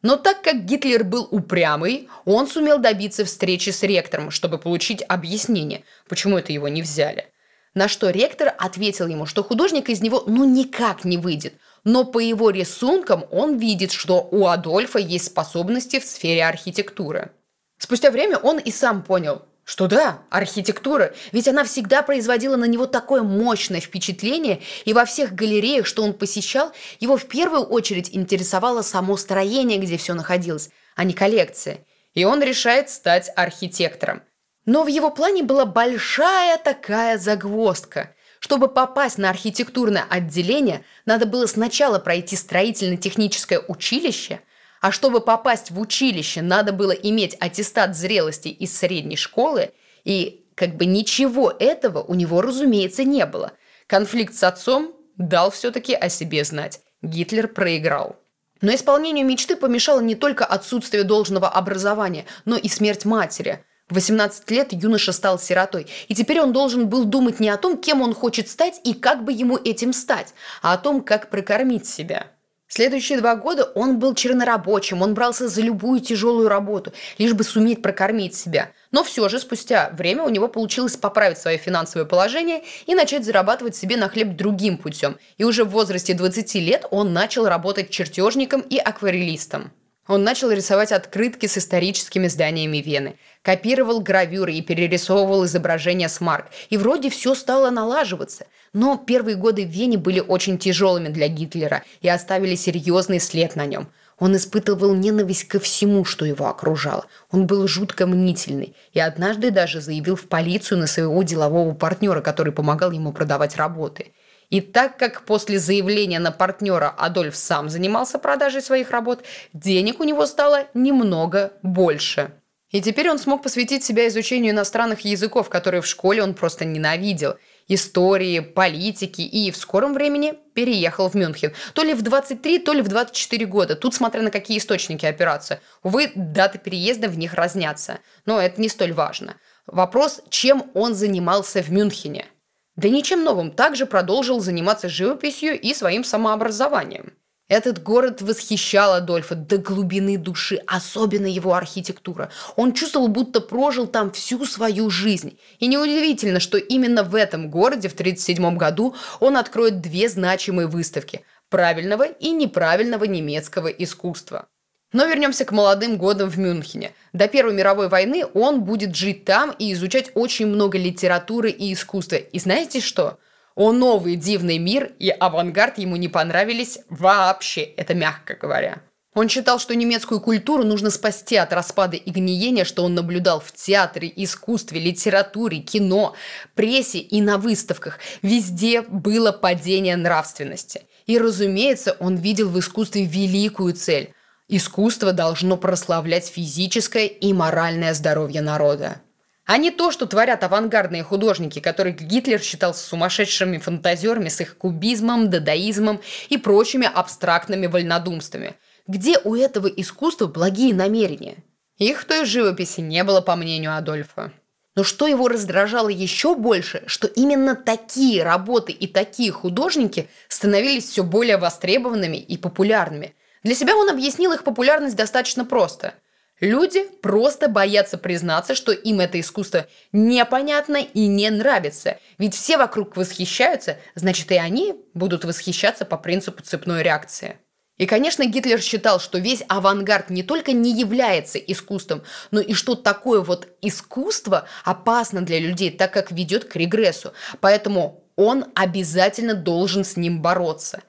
Но 0.02 0.16
так 0.16 0.42
как 0.42 0.66
Гитлер 0.66 1.04
был 1.04 1.26
упрямый, 1.30 2.10
он 2.26 2.46
сумел 2.46 2.78
добиться 2.78 3.24
встречи 3.24 3.70
с 3.70 3.82
ректором, 3.82 4.30
чтобы 4.30 4.58
получить 4.58 5.02
объяснение, 5.08 5.84
почему 6.06 6.36
это 6.36 6.52
его 6.52 6.68
не 6.68 6.82
взяли. 6.82 7.26
На 7.74 7.88
что 7.88 8.10
ректор 8.10 8.54
ответил 8.58 9.06
ему, 9.06 9.24
что 9.24 9.42
художник 9.42 9.88
из 9.88 10.02
него 10.02 10.22
ну 10.26 10.44
никак 10.44 11.04
не 11.04 11.16
выйдет, 11.16 11.54
но 11.82 12.04
по 12.04 12.18
его 12.18 12.50
рисункам 12.50 13.24
он 13.30 13.56
видит, 13.56 13.90
что 13.90 14.28
у 14.30 14.46
Адольфа 14.46 14.98
есть 14.98 15.26
способности 15.26 15.98
в 15.98 16.04
сфере 16.04 16.44
архитектуры. 16.44 17.30
Спустя 17.78 18.10
время 18.10 18.36
он 18.36 18.58
и 18.58 18.70
сам 18.70 19.02
понял, 19.02 19.42
что 19.66 19.88
да, 19.88 20.22
архитектура, 20.30 21.12
ведь 21.32 21.48
она 21.48 21.64
всегда 21.64 22.02
производила 22.02 22.54
на 22.54 22.66
него 22.66 22.86
такое 22.86 23.24
мощное 23.24 23.80
впечатление, 23.80 24.62
и 24.84 24.92
во 24.92 25.04
всех 25.04 25.34
галереях, 25.34 25.86
что 25.86 26.04
он 26.04 26.14
посещал, 26.14 26.70
его 27.00 27.16
в 27.16 27.26
первую 27.26 27.64
очередь 27.64 28.10
интересовало 28.12 28.82
само 28.82 29.16
строение, 29.16 29.78
где 29.78 29.96
все 29.96 30.14
находилось, 30.14 30.70
а 30.94 31.02
не 31.02 31.14
коллекция. 31.14 31.80
И 32.14 32.24
он 32.24 32.42
решает 32.42 32.90
стать 32.90 33.28
архитектором. 33.34 34.22
Но 34.66 34.84
в 34.84 34.86
его 34.86 35.10
плане 35.10 35.42
была 35.42 35.66
большая 35.66 36.58
такая 36.58 37.18
загвоздка. 37.18 38.14
Чтобы 38.38 38.68
попасть 38.68 39.18
на 39.18 39.30
архитектурное 39.30 40.04
отделение, 40.08 40.84
надо 41.06 41.26
было 41.26 41.46
сначала 41.46 41.98
пройти 41.98 42.36
строительно-техническое 42.36 43.58
училище– 43.58 44.40
а 44.80 44.92
чтобы 44.92 45.20
попасть 45.20 45.70
в 45.70 45.80
училище, 45.80 46.42
надо 46.42 46.72
было 46.72 46.92
иметь 46.92 47.36
аттестат 47.40 47.96
зрелости 47.96 48.48
из 48.48 48.76
средней 48.76 49.16
школы, 49.16 49.72
и 50.04 50.46
как 50.54 50.76
бы 50.76 50.86
ничего 50.86 51.52
этого 51.58 52.02
у 52.02 52.14
него, 52.14 52.40
разумеется, 52.40 53.04
не 53.04 53.26
было. 53.26 53.52
Конфликт 53.86 54.34
с 54.34 54.42
отцом 54.42 54.94
дал 55.16 55.50
все-таки 55.50 55.94
о 55.94 56.08
себе 56.08 56.44
знать. 56.44 56.80
Гитлер 57.02 57.48
проиграл. 57.48 58.16
Но 58.62 58.74
исполнению 58.74 59.26
мечты 59.26 59.56
помешало 59.56 60.00
не 60.00 60.14
только 60.14 60.44
отсутствие 60.44 61.04
должного 61.04 61.48
образования, 61.48 62.24
но 62.44 62.56
и 62.56 62.68
смерть 62.68 63.04
матери. 63.04 63.64
В 63.88 63.94
18 63.94 64.50
лет 64.50 64.72
юноша 64.72 65.12
стал 65.12 65.38
сиротой, 65.38 65.86
и 66.08 66.14
теперь 66.14 66.40
он 66.40 66.52
должен 66.52 66.88
был 66.88 67.04
думать 67.04 67.38
не 67.38 67.48
о 67.48 67.56
том, 67.56 67.78
кем 67.78 68.02
он 68.02 68.14
хочет 68.14 68.48
стать 68.48 68.80
и 68.82 68.94
как 68.94 69.24
бы 69.24 69.32
ему 69.32 69.56
этим 69.56 69.92
стать, 69.92 70.34
а 70.62 70.72
о 70.72 70.78
том, 70.78 71.02
как 71.02 71.30
прокормить 71.30 71.86
себя. 71.86 72.26
Следующие 72.68 73.18
два 73.18 73.36
года 73.36 73.62
он 73.76 74.00
был 74.00 74.14
чернорабочим, 74.14 75.00
он 75.00 75.14
брался 75.14 75.46
за 75.46 75.62
любую 75.62 76.00
тяжелую 76.00 76.48
работу, 76.48 76.92
лишь 77.16 77.32
бы 77.32 77.44
суметь 77.44 77.80
прокормить 77.80 78.34
себя. 78.34 78.72
Но 78.90 79.04
все 79.04 79.28
же 79.28 79.38
спустя 79.38 79.90
время 79.92 80.24
у 80.24 80.28
него 80.28 80.48
получилось 80.48 80.96
поправить 80.96 81.38
свое 81.38 81.58
финансовое 81.58 82.06
положение 82.06 82.64
и 82.86 82.96
начать 82.96 83.24
зарабатывать 83.24 83.76
себе 83.76 83.96
на 83.96 84.08
хлеб 84.08 84.34
другим 84.34 84.78
путем. 84.78 85.16
И 85.38 85.44
уже 85.44 85.64
в 85.64 85.70
возрасте 85.70 86.14
20 86.14 86.54
лет 86.56 86.86
он 86.90 87.12
начал 87.12 87.46
работать 87.46 87.90
чертежником 87.90 88.62
и 88.62 88.78
акварелистом. 88.78 89.70
Он 90.08 90.22
начал 90.22 90.50
рисовать 90.52 90.92
открытки 90.92 91.46
с 91.46 91.58
историческими 91.58 92.28
зданиями 92.28 92.78
Вены, 92.78 93.16
копировал 93.42 94.00
гравюры 94.00 94.54
и 94.54 94.62
перерисовывал 94.62 95.44
изображения 95.46 96.08
с 96.08 96.20
марк. 96.20 96.46
И 96.70 96.76
вроде 96.76 97.10
все 97.10 97.34
стало 97.34 97.70
налаживаться. 97.70 98.46
Но 98.72 98.96
первые 98.96 99.36
годы 99.36 99.64
в 99.64 99.70
Вене 99.70 99.98
были 99.98 100.20
очень 100.20 100.58
тяжелыми 100.58 101.08
для 101.08 101.28
Гитлера 101.28 101.82
и 102.02 102.08
оставили 102.08 102.54
серьезный 102.54 103.18
след 103.18 103.56
на 103.56 103.66
нем. 103.66 103.88
Он 104.18 104.34
испытывал 104.36 104.94
ненависть 104.94 105.48
ко 105.48 105.58
всему, 105.58 106.04
что 106.04 106.24
его 106.24 106.46
окружало. 106.46 107.04
Он 107.30 107.46
был 107.46 107.66
жутко 107.68 108.06
мнительный 108.06 108.74
и 108.92 109.00
однажды 109.00 109.50
даже 109.50 109.80
заявил 109.80 110.16
в 110.16 110.26
полицию 110.26 110.78
на 110.78 110.86
своего 110.86 111.22
делового 111.22 111.74
партнера, 111.74 112.22
который 112.22 112.52
помогал 112.52 112.92
ему 112.92 113.12
продавать 113.12 113.56
работы– 113.56 114.12
и 114.50 114.60
так 114.60 114.96
как 114.98 115.22
после 115.22 115.58
заявления 115.58 116.18
на 116.18 116.30
партнера 116.30 116.94
Адольф 116.96 117.36
сам 117.36 117.68
занимался 117.68 118.18
продажей 118.18 118.62
своих 118.62 118.90
работ, 118.90 119.24
денег 119.52 120.00
у 120.00 120.04
него 120.04 120.26
стало 120.26 120.66
немного 120.74 121.52
больше. 121.62 122.32
И 122.70 122.80
теперь 122.80 123.08
он 123.08 123.18
смог 123.18 123.42
посвятить 123.42 123.84
себя 123.84 124.08
изучению 124.08 124.52
иностранных 124.52 125.00
языков, 125.00 125.48
которые 125.48 125.82
в 125.82 125.86
школе 125.86 126.22
он 126.22 126.34
просто 126.34 126.64
ненавидел. 126.64 127.36
Истории, 127.68 128.40
политики 128.40 129.22
и 129.22 129.50
в 129.50 129.56
скором 129.56 129.94
времени 129.94 130.34
переехал 130.54 131.08
в 131.08 131.14
Мюнхен. 131.14 131.52
То 131.74 131.82
ли 131.82 131.94
в 131.94 132.02
23, 132.02 132.58
то 132.58 132.72
ли 132.72 132.82
в 132.82 132.88
24 132.88 133.46
года. 133.46 133.76
Тут 133.76 133.94
смотря 133.94 134.22
на 134.22 134.30
какие 134.30 134.58
источники 134.58 135.06
опираться. 135.06 135.60
Увы, 135.82 136.10
даты 136.14 136.58
переезда 136.58 137.08
в 137.08 137.16
них 137.16 137.34
разнятся. 137.34 138.00
Но 138.24 138.40
это 138.40 138.60
не 138.60 138.68
столь 138.68 138.92
важно. 138.92 139.36
Вопрос, 139.66 140.20
чем 140.28 140.70
он 140.74 140.94
занимался 140.94 141.62
в 141.62 141.70
Мюнхене– 141.70 142.26
да 142.76 142.88
ничем 142.88 143.24
новым, 143.24 143.50
также 143.50 143.86
продолжил 143.86 144.40
заниматься 144.40 144.88
живописью 144.88 145.58
и 145.58 145.74
своим 145.74 146.04
самообразованием. 146.04 147.14
Этот 147.48 147.80
город 147.80 148.22
восхищал 148.22 148.94
Адольфа 148.94 149.36
до 149.36 149.58
глубины 149.58 150.18
души, 150.18 150.60
особенно 150.66 151.26
его 151.26 151.54
архитектура. 151.54 152.30
Он 152.56 152.72
чувствовал, 152.72 153.06
будто 153.06 153.40
прожил 153.40 153.86
там 153.86 154.10
всю 154.10 154.44
свою 154.44 154.90
жизнь. 154.90 155.38
И 155.60 155.68
неудивительно, 155.68 156.40
что 156.40 156.58
именно 156.58 157.04
в 157.04 157.14
этом 157.14 157.48
городе 157.48 157.88
в 157.88 157.94
1937 157.94 158.56
году 158.56 158.96
он 159.20 159.36
откроет 159.36 159.80
две 159.80 160.08
значимые 160.08 160.66
выставки– 160.66 161.24
правильного 161.48 162.04
и 162.04 162.30
неправильного 162.30 163.04
немецкого 163.04 163.68
искусства. 163.68 164.48
Но 164.96 165.04
вернемся 165.04 165.44
к 165.44 165.52
молодым 165.52 165.98
годам 165.98 166.30
в 166.30 166.38
Мюнхене. 166.38 166.92
До 167.12 167.28
Первой 167.28 167.52
мировой 167.52 167.90
войны 167.90 168.24
он 168.32 168.62
будет 168.62 168.96
жить 168.96 169.26
там 169.26 169.54
и 169.58 169.74
изучать 169.74 170.10
очень 170.14 170.46
много 170.46 170.78
литературы 170.78 171.50
и 171.50 171.70
искусства. 171.74 172.16
И 172.16 172.38
знаете 172.38 172.80
что? 172.80 173.18
О 173.54 173.72
новый 173.72 174.16
дивный 174.16 174.56
мир 174.56 174.92
и 174.98 175.10
авангард 175.10 175.76
ему 175.76 175.96
не 175.96 176.08
понравились 176.08 176.78
вообще, 176.88 177.60
это 177.60 177.92
мягко 177.92 178.36
говоря. 178.40 178.80
Он 179.12 179.28
считал, 179.28 179.58
что 179.58 179.76
немецкую 179.76 180.22
культуру 180.22 180.64
нужно 180.64 180.88
спасти 180.88 181.36
от 181.36 181.52
распада 181.52 181.98
и 181.98 182.10
гниения, 182.10 182.64
что 182.64 182.82
он 182.82 182.94
наблюдал 182.94 183.40
в 183.40 183.52
театре, 183.52 184.10
искусстве, 184.16 184.80
литературе, 184.80 185.58
кино, 185.58 186.14
прессе 186.54 187.00
и 187.00 187.20
на 187.20 187.36
выставках. 187.36 187.98
Везде 188.22 188.80
было 188.80 189.30
падение 189.30 189.96
нравственности. 189.96 190.84
И, 191.04 191.18
разумеется, 191.18 191.98
он 192.00 192.16
видел 192.16 192.48
в 192.48 192.58
искусстве 192.58 193.04
великую 193.04 193.74
цель 193.74 194.14
Искусство 194.48 195.12
должно 195.12 195.56
прославлять 195.56 196.28
физическое 196.28 197.06
и 197.06 197.32
моральное 197.32 197.94
здоровье 197.94 198.42
народа. 198.42 199.00
А 199.44 199.58
не 199.58 199.72
то, 199.72 199.90
что 199.90 200.06
творят 200.06 200.44
авангардные 200.44 201.02
художники, 201.02 201.58
которых 201.58 202.00
Гитлер 202.00 202.40
считал 202.40 202.72
сумасшедшими 202.72 203.58
фантазерами 203.58 204.28
с 204.28 204.40
их 204.40 204.56
кубизмом, 204.56 205.30
дадаизмом 205.30 206.00
и 206.28 206.36
прочими 206.36 206.88
абстрактными 206.92 207.66
вольнодумствами. 207.66 208.54
Где 208.86 209.18
у 209.18 209.34
этого 209.34 209.66
искусства 209.66 210.26
благие 210.26 210.74
намерения? 210.74 211.38
Их 211.78 212.02
в 212.02 212.04
той 212.04 212.24
живописи 212.24 212.80
не 212.80 213.02
было, 213.02 213.20
по 213.20 213.34
мнению 213.34 213.76
Адольфа. 213.76 214.32
Но 214.76 214.84
что 214.84 215.08
его 215.08 215.26
раздражало 215.26 215.88
еще 215.88 216.36
больше, 216.36 216.84
что 216.86 217.08
именно 217.08 217.56
такие 217.56 218.22
работы 218.22 218.72
и 218.72 218.86
такие 218.86 219.32
художники 219.32 220.08
становились 220.28 220.84
все 220.88 221.02
более 221.02 221.36
востребованными 221.36 222.16
и 222.16 222.36
популярными. 222.36 223.14
Для 223.46 223.54
себя 223.54 223.76
он 223.76 223.88
объяснил 223.88 224.32
их 224.32 224.42
популярность 224.42 224.96
достаточно 224.96 225.44
просто– 225.44 225.94
Люди 226.40 226.86
просто 227.00 227.48
боятся 227.48 227.96
признаться, 227.96 228.54
что 228.54 228.70
им 228.70 229.00
это 229.00 229.18
искусство 229.18 229.66
непонятно 229.92 230.76
и 230.76 231.06
не 231.06 231.30
нравится. 231.30 231.98
Ведь 232.18 232.34
все 232.34 232.58
вокруг 232.58 232.94
восхищаются, 232.94 233.78
значит 233.94 234.30
и 234.30 234.36
они 234.36 234.74
будут 234.92 235.24
восхищаться 235.24 235.86
по 235.86 235.96
принципу 235.96 236.42
цепной 236.42 236.82
реакции. 236.82 237.38
И, 237.78 237.86
конечно, 237.86 238.26
Гитлер 238.26 238.60
считал, 238.60 239.00
что 239.00 239.18
весь 239.18 239.44
авангард 239.48 240.10
не 240.10 240.22
только 240.22 240.52
не 240.52 240.78
является 240.78 241.38
искусством, 241.38 242.02
но 242.30 242.40
и 242.40 242.52
что 242.52 242.74
такое 242.74 243.22
вот 243.22 243.48
искусство 243.62 244.46
опасно 244.64 245.22
для 245.22 245.38
людей, 245.38 245.70
так 245.70 245.90
как 245.90 246.12
ведет 246.12 246.44
к 246.44 246.56
регрессу. 246.56 247.14
Поэтому 247.40 248.04
он 248.14 248.44
обязательно 248.54 249.32
должен 249.32 249.84
с 249.84 249.96
ним 249.96 250.20
бороться. 250.20 250.82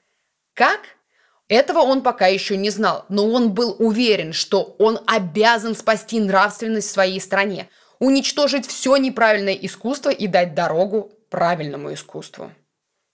Как? 0.52 0.97
Этого 1.48 1.78
он 1.78 2.02
пока 2.02 2.26
еще 2.26 2.56
не 2.58 2.68
знал, 2.68 3.06
но 3.08 3.26
он 3.26 3.52
был 3.52 3.74
уверен, 3.78 4.34
что 4.34 4.76
он 4.78 5.00
обязан 5.06 5.74
спасти 5.74 6.20
нравственность 6.20 6.88
в 6.88 6.92
своей 6.92 7.20
стране, 7.20 7.68
уничтожить 7.98 8.66
все 8.66 8.96
неправильное 8.96 9.54
искусство 9.54 10.10
и 10.10 10.26
дать 10.26 10.54
дорогу 10.54 11.10
правильному 11.30 11.92
искусству. 11.94 12.52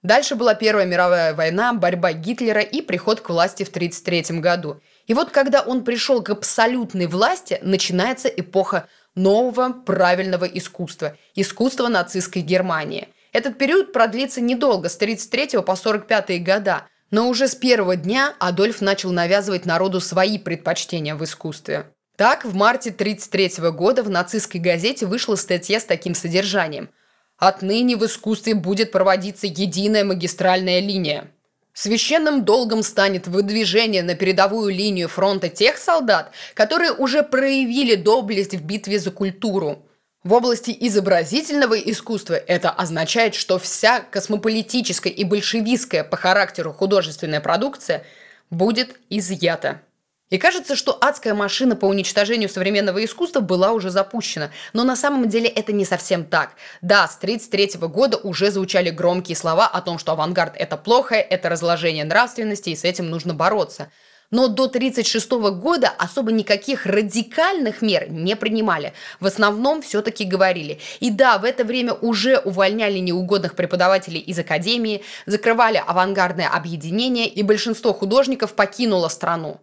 Дальше 0.03 0.35
была 0.35 0.55
Первая 0.55 0.85
мировая 0.85 1.33
война, 1.33 1.73
борьба 1.73 2.12
Гитлера 2.12 2.61
и 2.61 2.83
приход 2.83 3.21
к 3.21 3.31
власти 3.31 3.62
в 3.62 3.69
1933 3.69 4.41
году. 4.41 4.81
И 5.07 5.14
вот 5.14 5.31
когда 5.31 5.62
он 5.62 5.85
пришел 5.85 6.23
к 6.23 6.31
абсолютной 6.31 7.07
власти, 7.07 7.59
начинается 7.62 8.29
эпоха 8.29 8.88
нового 9.14 9.71
правильного 9.71 10.45
искусства– 10.45 11.17
искусства 11.35 11.88
нацистской 11.88 12.43
Германии. 12.43 13.09
Этот 13.33 13.57
период 13.57 13.93
продлится 13.93 14.41
недолго, 14.41 14.88
с 14.88 14.97
1933 14.97 15.62
по 15.62 15.73
1945 15.73 16.45
года– 16.45 16.87
но 17.14 17.28
уже 17.28 17.47
с 17.47 17.54
первого 17.54 17.94
дня 17.94 18.35
Адольф 18.40 18.80
начал 18.80 19.12
навязывать 19.12 19.66
народу 19.66 20.00
свои 20.00 20.37
предпочтения 20.37 21.14
в 21.14 21.23
искусстве. 21.23 21.87
Так, 22.16 22.44
в 22.44 22.56
марте 22.56 22.90
1933 22.90 23.71
года 23.71 24.02
в 24.02 24.11
нацистской 24.11 24.61
газете 24.61 25.06
вышла 25.06 25.37
статья 25.37 25.78
с 25.78 25.85
таким 25.85 26.16
содержанием. 26.16 26.90
«Отныне 27.38 27.97
в 27.97 28.04
искусстве 28.04 28.56
будет 28.56 28.90
проводиться 28.90 29.47
единая 29.47 30.02
магистральная 30.02 30.80
линия. 30.80 31.30
Священным 31.73 32.44
долгом 32.44 32.83
станет 32.83 33.28
выдвижение 33.28 34.02
на 34.02 34.16
передовую 34.16 34.75
линию 34.75 35.09
фронта 35.09 35.49
тех 35.49 35.78
солдат, 35.78 36.33
которые 36.54 36.90
уже 36.90 37.23
проявили 37.23 37.94
доблесть 37.94 38.56
в 38.56 38.64
битве 38.64 38.99
за 38.99 39.12
культуру. 39.12 39.87
В 40.25 40.33
области 40.33 40.75
изобразительного 40.81 41.78
искусства 41.78 42.33
это 42.33 42.71
означает, 42.71 43.35
что 43.35 43.59
вся 43.59 44.00
космополитическая 44.00 45.12
и 45.12 45.23
большевистская 45.23 46.02
по 46.02 46.16
характеру 46.16 46.73
художественная 46.73 47.43
продукция 47.43 48.04
будет 48.49 48.99
изъята. 49.11 49.83
И 50.31 50.38
кажется, 50.38 50.76
что 50.76 50.97
адская 50.99 51.35
машина 51.35 51.76
по 51.76 51.85
уничтожению 51.85 52.49
современного 52.49 53.04
искусства 53.04 53.40
была 53.40 53.73
уже 53.73 53.90
запущена. 53.90 54.50
Но 54.73 54.83
на 54.83 54.97
самом 54.97 55.28
деле 55.28 55.47
это 55.47 55.75
не 55.75 55.85
совсем 55.85 56.25
так. 56.25 56.54
Да, 56.81 57.07
с 57.07 57.19
1933 57.19 57.87
года 57.88 58.16
уже 58.16 58.50
звучали 58.50 58.88
громкие 58.88 59.37
слова 59.37 59.66
о 59.66 59.83
том, 59.83 59.99
что 59.99 60.12
авангард– 60.12 60.54
это 60.59 60.78
плохо, 60.78 61.16
это 61.16 61.50
разложение 61.50 62.07
нравственности, 62.07 62.71
и 62.71 62.76
с 62.76 62.85
этим 62.85 63.11
нужно 63.11 63.35
бороться– 63.35 63.90
но 64.35 64.49
до 64.49 64.64
1936 64.64 65.31
года 65.61 65.93
особо 65.97 66.33
никаких 66.33 66.87
радикальных 66.87 67.83
мер 67.83 68.11
не 68.11 68.35
принимали. 68.35 68.93
В 69.21 69.26
основном 69.26 69.81
все-таки 69.81 70.25
говорили. 70.25 70.81
И 70.99 71.11
да, 71.11 71.38
в 71.38 71.45
это 71.45 71.62
время 71.62 71.93
уже 71.93 72.38
увольняли 72.38 72.99
неугодных 72.99 73.55
преподавателей 73.55 74.19
из 74.19 74.37
академии, 74.37 75.05
закрывали 75.26 75.81
авангардное 75.87 76.49
объединение, 76.49 77.29
и 77.29 77.45
большинство 77.45 77.93
художников 77.93 78.55
покинуло 78.55 79.07
страну. 79.07 79.61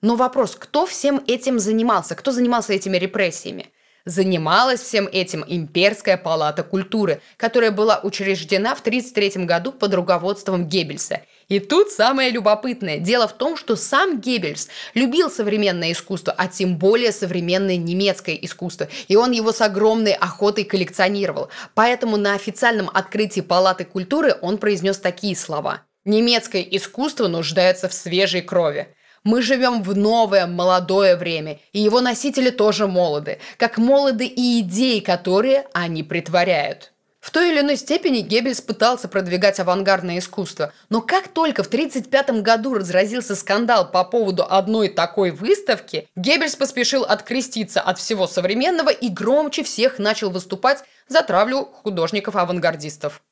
Но 0.00 0.16
вопрос, 0.16 0.56
кто 0.58 0.86
всем 0.86 1.22
этим 1.26 1.58
занимался, 1.58 2.14
кто 2.14 2.32
занимался 2.32 2.72
этими 2.72 2.96
репрессиями? 2.96 3.73
Занималась 4.06 4.82
всем 4.82 5.08
этим 5.10 5.42
Имперская 5.48 6.18
палата 6.18 6.62
культуры, 6.62 7.22
которая 7.38 7.70
была 7.70 8.00
учреждена 8.02 8.74
в 8.74 8.80
1933 8.80 9.46
году 9.46 9.72
под 9.72 9.94
руководством 9.94 10.68
Геббельса. 10.68 11.22
И 11.48 11.58
тут 11.58 11.90
самое 11.90 12.30
любопытное. 12.30 12.98
Дело 12.98 13.26
в 13.26 13.32
том, 13.32 13.56
что 13.56 13.76
сам 13.76 14.20
Геббельс 14.20 14.68
любил 14.92 15.30
современное 15.30 15.92
искусство, 15.92 16.34
а 16.36 16.48
тем 16.48 16.76
более 16.76 17.12
современное 17.12 17.78
немецкое 17.78 18.34
искусство. 18.34 18.88
И 19.08 19.16
он 19.16 19.30
его 19.30 19.52
с 19.52 19.62
огромной 19.62 20.12
охотой 20.12 20.64
коллекционировал. 20.64 21.48
Поэтому 21.74 22.18
на 22.18 22.34
официальном 22.34 22.90
открытии 22.92 23.40
Палаты 23.40 23.86
культуры 23.86 24.36
он 24.42 24.58
произнес 24.58 24.98
такие 24.98 25.34
слова. 25.34 25.80
«Немецкое 26.04 26.60
искусство 26.60 27.28
нуждается 27.28 27.88
в 27.88 27.94
свежей 27.94 28.42
крови». 28.42 28.88
Мы 29.24 29.40
живем 29.40 29.82
в 29.82 29.96
новое, 29.96 30.46
молодое 30.46 31.16
время, 31.16 31.58
и 31.72 31.80
его 31.80 32.02
носители 32.02 32.50
тоже 32.50 32.86
молоды, 32.86 33.38
как 33.56 33.78
молоды 33.78 34.26
и 34.26 34.60
идеи, 34.60 35.00
которые 35.00 35.66
они 35.72 36.02
притворяют. 36.02 36.92
В 37.20 37.30
той 37.30 37.52
или 37.52 37.60
иной 37.60 37.78
степени 37.78 38.20
Геббельс 38.20 38.60
пытался 38.60 39.08
продвигать 39.08 39.58
авангардное 39.58 40.18
искусство, 40.18 40.74
но 40.90 41.00
как 41.00 41.28
только 41.28 41.62
в 41.62 41.68
1935 41.68 42.42
году 42.42 42.74
разразился 42.74 43.34
скандал 43.34 43.90
по 43.90 44.04
поводу 44.04 44.44
одной 44.46 44.90
такой 44.90 45.30
выставки, 45.30 46.06
Геббельс 46.16 46.54
поспешил 46.54 47.02
откреститься 47.02 47.80
от 47.80 47.98
всего 47.98 48.26
современного 48.26 48.90
и 48.90 49.08
громче 49.08 49.62
всех 49.62 49.98
начал 49.98 50.28
выступать 50.28 50.84
за 51.08 51.22
травлю 51.22 51.64
художников-авангардистов. 51.64 53.22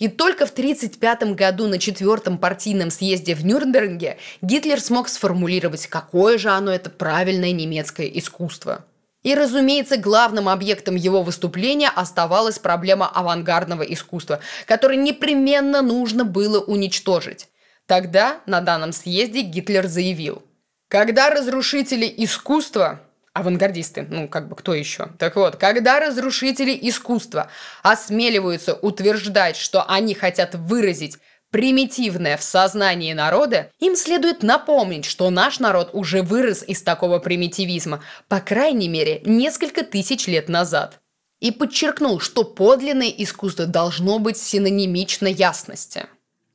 И 0.00 0.08
только 0.08 0.46
в 0.46 0.50
1935 0.50 1.34
году 1.34 1.68
на 1.68 1.78
четвертом 1.78 2.38
партийном 2.38 2.90
съезде 2.90 3.34
в 3.34 3.44
Нюрнберге 3.44 4.16
Гитлер 4.40 4.80
смог 4.80 5.08
сформулировать, 5.08 5.86
какое 5.86 6.38
же 6.38 6.48
оно 6.48 6.72
это 6.72 6.88
правильное 6.88 7.52
немецкое 7.52 8.06
искусство. 8.06 8.86
И, 9.22 9.34
разумеется, 9.34 9.98
главным 9.98 10.48
объектом 10.48 10.96
его 10.96 11.22
выступления 11.22 11.90
оставалась 11.94 12.58
проблема 12.58 13.08
авангардного 13.08 13.82
искусства, 13.82 14.40
которое 14.66 14.96
непременно 14.96 15.82
нужно 15.82 16.24
было 16.24 16.58
уничтожить. 16.58 17.48
Тогда 17.84 18.40
на 18.46 18.62
данном 18.62 18.92
съезде 18.92 19.42
Гитлер 19.42 19.86
заявил, 19.86 20.42
«Когда 20.88 21.28
разрушители 21.28 22.10
искусства 22.16 23.02
авангардисты, 23.40 24.06
ну, 24.08 24.28
как 24.28 24.48
бы 24.48 24.56
кто 24.56 24.72
еще. 24.74 25.08
Так 25.18 25.36
вот, 25.36 25.56
когда 25.56 26.00
разрушители 26.00 26.78
искусства 26.80 27.50
осмеливаются 27.82 28.74
утверждать, 28.74 29.56
что 29.56 29.84
они 29.84 30.14
хотят 30.14 30.54
выразить 30.54 31.18
примитивное 31.50 32.36
в 32.36 32.42
сознании 32.42 33.12
народа, 33.12 33.70
им 33.80 33.96
следует 33.96 34.42
напомнить, 34.42 35.04
что 35.04 35.28
наш 35.30 35.58
народ 35.58 35.90
уже 35.92 36.22
вырос 36.22 36.62
из 36.66 36.82
такого 36.82 37.18
примитивизма, 37.18 38.02
по 38.28 38.40
крайней 38.40 38.88
мере, 38.88 39.20
несколько 39.24 39.82
тысяч 39.82 40.26
лет 40.26 40.48
назад. 40.48 41.00
И 41.40 41.50
подчеркнул, 41.50 42.20
что 42.20 42.44
подлинное 42.44 43.08
искусство 43.08 43.66
должно 43.66 44.18
быть 44.18 44.36
синонимично 44.36 45.26
ясности. 45.26 46.06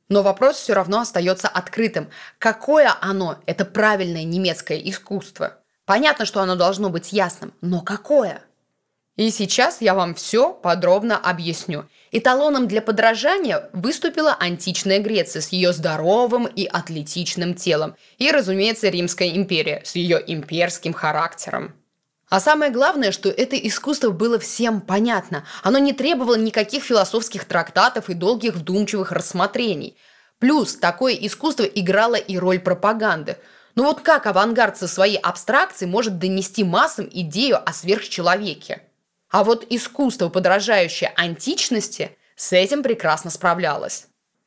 Но 0.08 0.22
вопрос 0.22 0.56
все 0.56 0.74
равно 0.74 1.00
остается 1.00 1.48
открытым. 1.48 2.08
Какое 2.38 2.94
оно, 3.00 3.38
это 3.46 3.64
правильное 3.64 4.22
немецкое 4.22 4.78
искусство? 4.78 5.58
Понятно, 5.86 6.26
что 6.26 6.40
оно 6.40 6.56
должно 6.56 6.90
быть 6.90 7.12
ясным, 7.12 7.54
но 7.60 7.80
какое? 7.80 8.42
И 9.14 9.30
сейчас 9.30 9.80
я 9.80 9.94
вам 9.94 10.14
все 10.14 10.52
подробно 10.52 11.16
объясню. 11.16 11.86
Эталоном 12.10 12.68
для 12.68 12.82
подражания 12.82 13.70
выступила 13.72 14.36
античная 14.38 14.98
Греция 14.98 15.40
с 15.40 15.50
ее 15.50 15.72
здоровым 15.72 16.46
и 16.46 16.66
атлетичным 16.66 17.54
телом. 17.54 17.96
И, 18.18 18.30
разумеется, 18.30 18.88
Римская 18.88 19.30
империя 19.30 19.80
с 19.84 19.94
ее 19.94 20.22
имперским 20.26 20.92
характером. 20.92 21.74
А 22.28 22.40
самое 22.40 22.72
главное, 22.72 23.12
что 23.12 23.30
это 23.30 23.56
искусство 23.56 24.10
было 24.10 24.38
всем 24.38 24.80
понятно. 24.80 25.46
Оно 25.62 25.78
не 25.78 25.92
требовало 25.92 26.36
никаких 26.36 26.82
философских 26.82 27.44
трактатов 27.44 28.10
и 28.10 28.14
долгих 28.14 28.56
вдумчивых 28.56 29.12
рассмотрений. 29.12 29.96
Плюс 30.40 30.74
такое 30.74 31.14
искусство 31.14 31.62
играло 31.62 32.16
и 32.16 32.36
роль 32.36 32.58
пропаганды– 32.58 33.36
ну 33.76 33.84
вот 33.84 34.00
как 34.00 34.26
авангард 34.26 34.78
со 34.78 34.88
своей 34.88 35.18
абстракцией 35.18 35.90
может 35.90 36.18
донести 36.18 36.64
массам 36.64 37.08
идею 37.12 37.58
о 37.62 37.72
сверхчеловеке? 37.72 38.82
А 39.30 39.44
вот 39.44 39.66
искусство, 39.68 40.30
подражающее 40.30 41.12
античности, 41.14 42.16
с 42.36 42.52
этим 42.52 42.82
прекрасно 42.82 43.30
справлялось. 43.30 44.06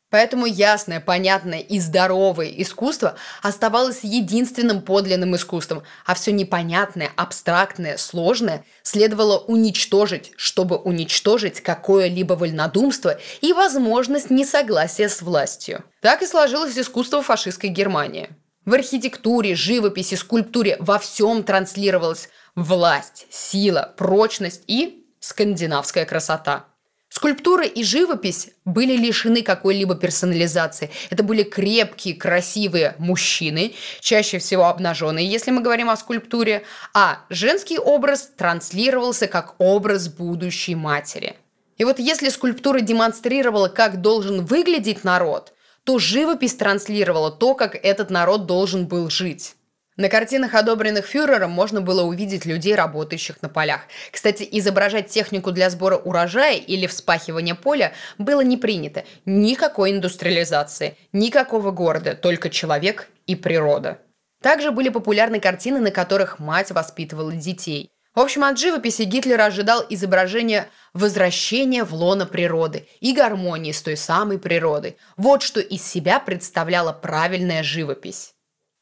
Поэтому 0.09 0.47
ясное, 0.47 0.99
понятное 0.99 1.59
и 1.59 1.79
здоровое 1.79 2.47
искусство 2.57 3.15
оставалось 3.43 3.99
единственным 4.01 4.81
подлинным 4.81 5.35
искусством, 5.35 5.83
а 6.05 6.15
все 6.15 6.31
непонятное, 6.31 7.11
абстрактное, 7.15 7.97
сложное 7.97 8.65
следовало 8.81 9.37
уничтожить, 9.37 10.31
чтобы 10.35 10.77
уничтожить 10.77 11.61
какое-либо 11.61 12.33
вольнодумство 12.33 13.19
и 13.41 13.53
возможность 13.53 14.31
несогласия 14.31 15.09
с 15.09 15.21
властью. 15.21 15.83
Так 16.01 16.23
и 16.23 16.27
сложилось 16.27 16.75
искусство 16.75 17.21
фашистской 17.21 17.69
Германии. 17.69 18.29
В 18.69 18.73
архитектуре, 18.75 19.55
живописи, 19.55 20.13
скульптуре 20.13 20.77
во 20.79 20.99
всем 20.99 21.41
транслировалось 21.41 22.29
власть, 22.53 23.25
сила, 23.31 23.95
прочность 23.97 24.61
и 24.67 25.07
скандинавская 25.19 26.05
красота. 26.05 26.67
Скульптура 27.09 27.65
и 27.65 27.81
живопись 27.81 28.51
были 28.65 28.95
лишены 28.95 29.41
какой-либо 29.41 29.95
персонализации. 29.95 30.91
Это 31.09 31.23
были 31.23 31.41
крепкие, 31.41 32.13
красивые 32.13 32.93
мужчины, 32.99 33.73
чаще 34.01 34.37
всего 34.37 34.67
обнаженные, 34.67 35.27
если 35.27 35.49
мы 35.49 35.63
говорим 35.63 35.89
о 35.89 35.97
скульптуре, 35.97 36.63
а 36.93 37.23
женский 37.31 37.79
образ 37.79 38.29
транслировался 38.37 39.25
как 39.25 39.55
образ 39.57 40.09
будущей 40.09 40.75
матери. 40.75 41.37
И 41.79 41.85
вот 41.85 41.97
если 41.97 42.29
скульптура 42.29 42.81
демонстрировала, 42.81 43.67
как 43.67 44.01
должен 44.01 44.45
выглядеть 44.45 45.03
народ, 45.03 45.53
то 45.89 45.97
живопись 45.97 46.53
транслировала 46.53 47.31
то, 47.31 47.55
как 47.55 47.73
этот 47.73 48.11
народ 48.11 48.45
должен 48.45 48.85
был 48.85 49.09
жить. 49.09 49.55
На 49.97 50.07
картинах, 50.07 50.53
одобренных 50.53 51.07
фюрером, 51.07 51.49
можно 51.49 51.81
было 51.81 52.03
увидеть 52.03 52.45
людей, 52.45 52.75
работающих 52.75 53.41
на 53.41 53.49
полях. 53.49 53.81
Кстати, 54.11 54.47
изображать 54.51 55.07
технику 55.07 55.51
для 55.51 55.67
сбора 55.71 55.97
урожая 55.97 56.57
или 56.57 56.85
вспахивания 56.85 57.55
поля 57.55 57.93
было 58.19 58.41
не 58.41 58.55
принято. 58.55 59.03
Никакой 59.25 59.89
индустриализации, 59.89 60.95
никакого 61.11 61.71
города, 61.71 62.13
только 62.13 62.51
человек 62.51 63.09
и 63.25 63.35
природа. 63.35 63.97
Также 64.43 64.69
были 64.69 64.89
популярны 64.89 65.39
картины, 65.39 65.79
на 65.79 65.89
которых 65.89 66.37
мать 66.37 66.69
воспитывала 66.69 67.31
детей. 67.31 67.89
В 68.19 68.21
общем, 68.21 68.43
от 68.43 68.59
живописи 68.59 69.03
Гитлер 69.03 69.39
ожидал 69.39 69.85
изображения 69.89 70.69
возвращения 70.93 71.85
в 71.85 71.93
лоно 71.93 72.25
природы 72.25 72.85
и 72.99 73.13
гармонии 73.13 73.71
с 73.71 73.81
той 73.81 73.95
самой 73.95 74.37
природой. 74.39 74.97
Вот 75.15 75.41
что 75.41 75.61
из 75.61 75.87
себя 75.87 76.19
представляла 76.19 76.91
правильная 76.91 77.63
живопись. 77.63 78.33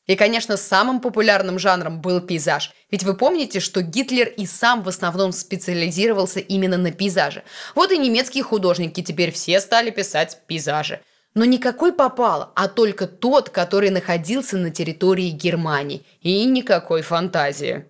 И, 0.07 0.15
конечно, 0.15 0.57
самым 0.57 1.01
популярным 1.01 1.59
жанром 1.59 2.01
был 2.01 2.19
пейзаж. 2.19 2.71
Ведь 2.89 3.03
вы 3.03 3.13
помните, 3.13 3.59
что 3.59 3.83
Гитлер 3.83 4.27
и 4.27 4.47
сам 4.47 4.81
в 4.81 4.89
основном 4.89 5.31
специализировался 5.31 6.39
именно 6.39 6.77
на 6.77 6.91
пейзаже. 6.91 7.43
Вот 7.75 7.91
и 7.91 7.99
немецкие 7.99 8.43
художники 8.43 9.03
теперь 9.03 9.31
все 9.31 9.59
стали 9.59 9.91
писать 9.91 10.39
пейзажи. 10.47 11.01
Но 11.35 11.45
не 11.45 11.59
какой 11.59 11.93
попало, 11.93 12.53
а 12.55 12.67
только 12.67 13.05
тот, 13.05 13.51
который 13.51 13.91
находился 13.91 14.57
на 14.57 14.71
территории 14.71 15.29
Германии. 15.29 16.03
И 16.21 16.43
никакой 16.45 17.03
фантазии. 17.03 17.85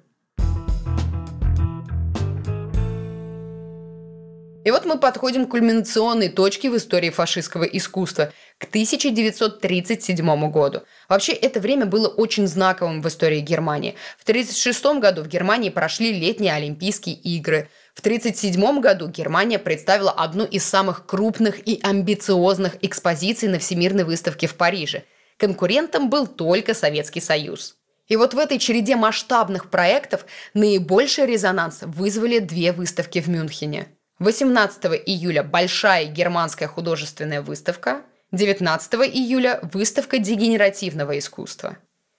И 4.67 4.71
вот 4.71 4.83
мы 4.83 4.99
подходим 4.99 5.45
к 5.45 5.51
кульминационной 5.51 6.27
точке 6.27 6.69
в 6.69 6.75
истории 6.75 7.09
фашистского 7.09 7.63
искусства, 7.63 8.33
к 8.57 8.65
1937 8.65 10.51
году. 10.51 10.81
Вообще, 11.07 11.31
это 11.31 11.61
время 11.61 11.85
было 11.85 12.09
очень 12.09 12.47
знаковым 12.47 13.01
в 13.01 13.07
истории 13.07 13.39
Германии. 13.39 13.95
В 14.19 14.23
1936 14.23 14.99
году 14.99 15.23
в 15.23 15.29
Германии 15.29 15.69
прошли 15.69 16.11
летние 16.11 16.53
Олимпийские 16.53 17.15
игры. 17.15 17.69
В 17.95 18.01
1937 18.01 18.81
году 18.81 19.07
Германия 19.07 19.57
представила 19.57 20.11
одну 20.11 20.43
из 20.43 20.65
самых 20.65 21.05
крупных 21.05 21.65
и 21.65 21.79
амбициозных 21.81 22.75
экспозиций 22.81 23.47
на 23.47 23.59
Всемирной 23.59 24.03
выставке 24.03 24.47
в 24.47 24.55
Париже. 24.55 25.05
Конкурентом 25.37 26.09
был 26.09 26.27
только 26.27 26.73
Советский 26.73 27.21
Союз. 27.21 27.77
И 28.09 28.17
вот 28.17 28.33
в 28.33 28.37
этой 28.37 28.59
череде 28.59 28.97
масштабных 28.97 29.69
проектов 29.69 30.25
наибольший 30.53 31.25
резонанс 31.25 31.83
вызвали 31.83 32.39
две 32.39 32.73
выставки 32.73 33.21
в 33.21 33.29
Мюнхене. 33.29 33.87
18 34.19 35.03
июля 35.05 35.43
большая 35.43 36.05
германская 36.05 36.67
художественная 36.67 37.43
выставка, 37.43 38.01
19 38.31 38.93
июля 39.13 39.59
выставка 39.71 40.17
дегенеративного 40.17 41.19
искусства. 41.19 41.77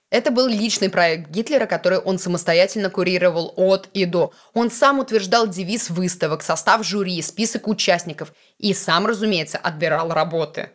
Это 0.08 0.30
был 0.30 0.46
личный 0.46 0.90
проект 0.90 1.28
Гитлера, 1.28 1.66
который 1.66 1.98
он 1.98 2.20
самостоятельно 2.20 2.88
курировал 2.88 3.52
от 3.56 3.88
и 3.94 4.04
до. 4.04 4.32
Он 4.54 4.70
сам 4.70 5.00
утверждал 5.00 5.48
девиз 5.48 5.90
выставок, 5.90 6.42
состав 6.42 6.86
жюри, 6.86 7.20
список 7.20 7.66
участников 7.66 8.32
и 8.58 8.72
сам, 8.74 9.06
разумеется, 9.06 9.58
отбирал 9.58 10.12
работы. 10.12 10.70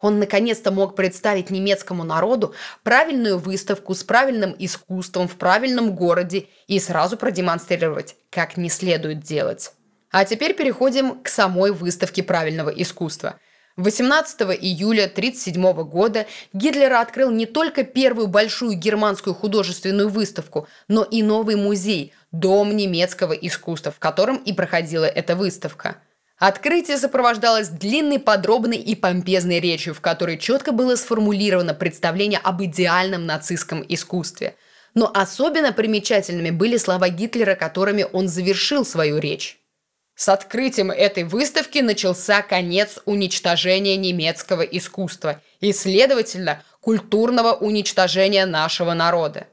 Он 0.00 0.20
наконец-то 0.20 0.70
мог 0.70 0.94
представить 0.94 1.50
немецкому 1.50 2.04
народу 2.04 2.54
правильную 2.84 3.38
выставку 3.38 3.94
с 3.94 4.04
правильным 4.04 4.54
искусством 4.56 5.26
в 5.26 5.34
правильном 5.34 5.96
городе 5.96 6.46
и 6.68 6.78
сразу 6.78 7.16
продемонстрировать, 7.16 8.14
как 8.30 8.56
не 8.56 8.70
следует 8.70 9.20
делать. 9.20 9.72
А 10.10 10.24
теперь 10.24 10.54
переходим 10.54 11.20
к 11.20 11.28
самой 11.28 11.72
выставке 11.72 12.22
правильного 12.22 12.70
искусства. 12.70 13.38
18 13.76 14.40
июля 14.60 15.04
1937 15.04 15.84
года 15.84 16.26
Гитлер 16.52 16.94
открыл 16.94 17.30
не 17.30 17.46
только 17.46 17.84
первую 17.84 18.26
большую 18.26 18.72
германскую 18.72 19.34
художественную 19.34 20.08
выставку, 20.08 20.66
но 20.88 21.04
и 21.04 21.22
новый 21.22 21.56
музей– 21.56 22.12
Дом 22.32 22.76
немецкого 22.76 23.32
искусства, 23.32 23.90
в 23.90 23.98
котором 23.98 24.36
и 24.36 24.52
проходила 24.52 25.06
эта 25.06 25.34
выставка. 25.34 25.96
Открытие 26.38 26.98
сопровождалось 26.98 27.68
длинной, 27.68 28.18
подробной 28.18 28.76
и 28.76 28.94
помпезной 28.94 29.60
речью, 29.60 29.94
в 29.94 30.00
которой 30.00 30.38
четко 30.38 30.72
было 30.72 30.94
сформулировано 30.96 31.72
представление 31.72 32.38
об 32.42 32.62
идеальном 32.62 33.26
нацистском 33.26 33.84
искусстве. 33.88 34.56
Но 34.94 35.10
особенно 35.12 35.72
примечательными 35.72 36.50
были 36.50 36.76
слова 36.76 37.08
Гитлера, 37.08 37.54
которыми 37.54 38.06
он 38.12 38.28
завершил 38.28 38.84
свою 38.84 39.18
речь. 39.18 39.58
С 40.18 40.28
открытием 40.28 40.90
этой 40.90 41.22
выставки 41.22 41.78
начался 41.78 42.42
конец 42.42 42.98
уничтожения 43.04 43.96
немецкого 43.96 44.62
искусства 44.62 45.40
и, 45.60 45.72
следовательно, 45.72 46.64
культурного 46.80 47.52
уничтожения 47.52 48.44
нашего 48.44 48.94
народа. 48.94 49.46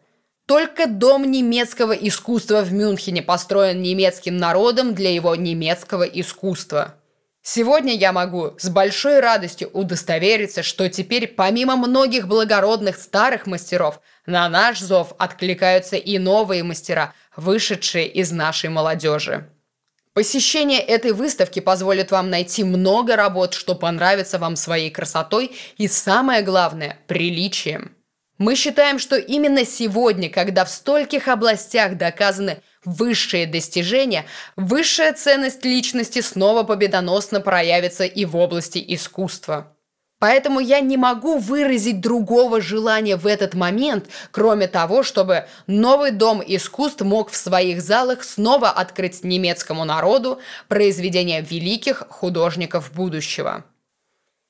Только 0.47 0.88
дом 0.88 1.30
немецкого 1.30 1.91
искусства 1.91 2.63
в 2.63 2.73
Мюнхене 2.73 3.21
построен 3.21 3.84
немецким 3.84 4.38
народом 4.38 4.95
для 4.95 5.12
его 5.12 5.36
немецкого 5.36 6.01
искусства. 6.01 6.95
Сегодня 7.43 7.95
я 7.95 8.12
могу 8.12 8.56
с 8.58 8.67
большой 8.67 9.19
радостью 9.19 9.69
удостовериться, 9.69 10.63
что 10.63 10.89
теперь 10.89 11.28
помимо 11.28 11.75
многих 11.75 12.28
благородных 12.28 12.95
старых 12.95 13.45
мастеров 13.45 14.01
на 14.25 14.49
наш 14.49 14.80
зов 14.80 15.13
откликаются 15.19 15.95
и 15.95 16.17
новые 16.17 16.63
мастера, 16.63 17.13
вышедшие 17.36 18.08
из 18.08 18.32
нашей 18.32 18.71
молодежи. 18.71 19.47
Посещение 20.15 20.80
этой 20.80 21.12
выставки 21.12 21.60
позволит 21.60 22.10
вам 22.10 22.30
найти 22.30 22.63
много 22.63 23.17
работ, 23.17 23.54
что 23.54 23.75
понравится 23.75 24.39
вам 24.39 24.56
своей 24.56 24.89
красотой 24.89 25.51
и, 25.78 25.89
самое 25.89 26.41
главное, 26.41 26.99
приличием. 27.06 27.91
Мы 28.38 28.56
считаем, 28.56 28.97
что 28.97 29.17
именно 29.17 29.65
сегодня, 29.65 30.30
когда 30.30 30.63
в 30.63 30.69
стольких 30.69 31.28
областях 31.28 31.97
доказаны 31.97 32.62
высшие 32.86 33.45
достижения, 33.45 34.25
высшая 34.56 35.12
ценность 35.12 35.65
личности 35.65 36.21
снова 36.21 36.63
победоносно 36.63 37.41
проявится 37.41 38.06
и 38.06 38.23
в 38.23 38.38
области 38.38 38.82
искусства. 38.88 39.74
Поэтому 40.19 40.62
я 40.62 40.80
не 40.80 40.95
могу 40.95 41.38
выразить 41.38 41.99
другого 41.99 42.62
желания 42.62 43.17
в 43.17 43.28
этот 43.28 43.54
момент, 43.54 44.08
кроме 44.32 44.67
того, 44.67 45.04
чтобы 45.04 45.47
новый 45.67 46.12
дом 46.12 46.41
искусств 46.45 47.01
мог 47.01 47.32
в 47.32 47.36
своих 47.36 47.82
залах 47.82 48.23
снова 48.23 48.69
открыть 48.69 49.23
немецкому 49.23 49.84
народу 49.84 50.39
произведения 50.69 51.41
великих 51.41 52.08
художников 52.10 52.93
будущего. 52.93 53.65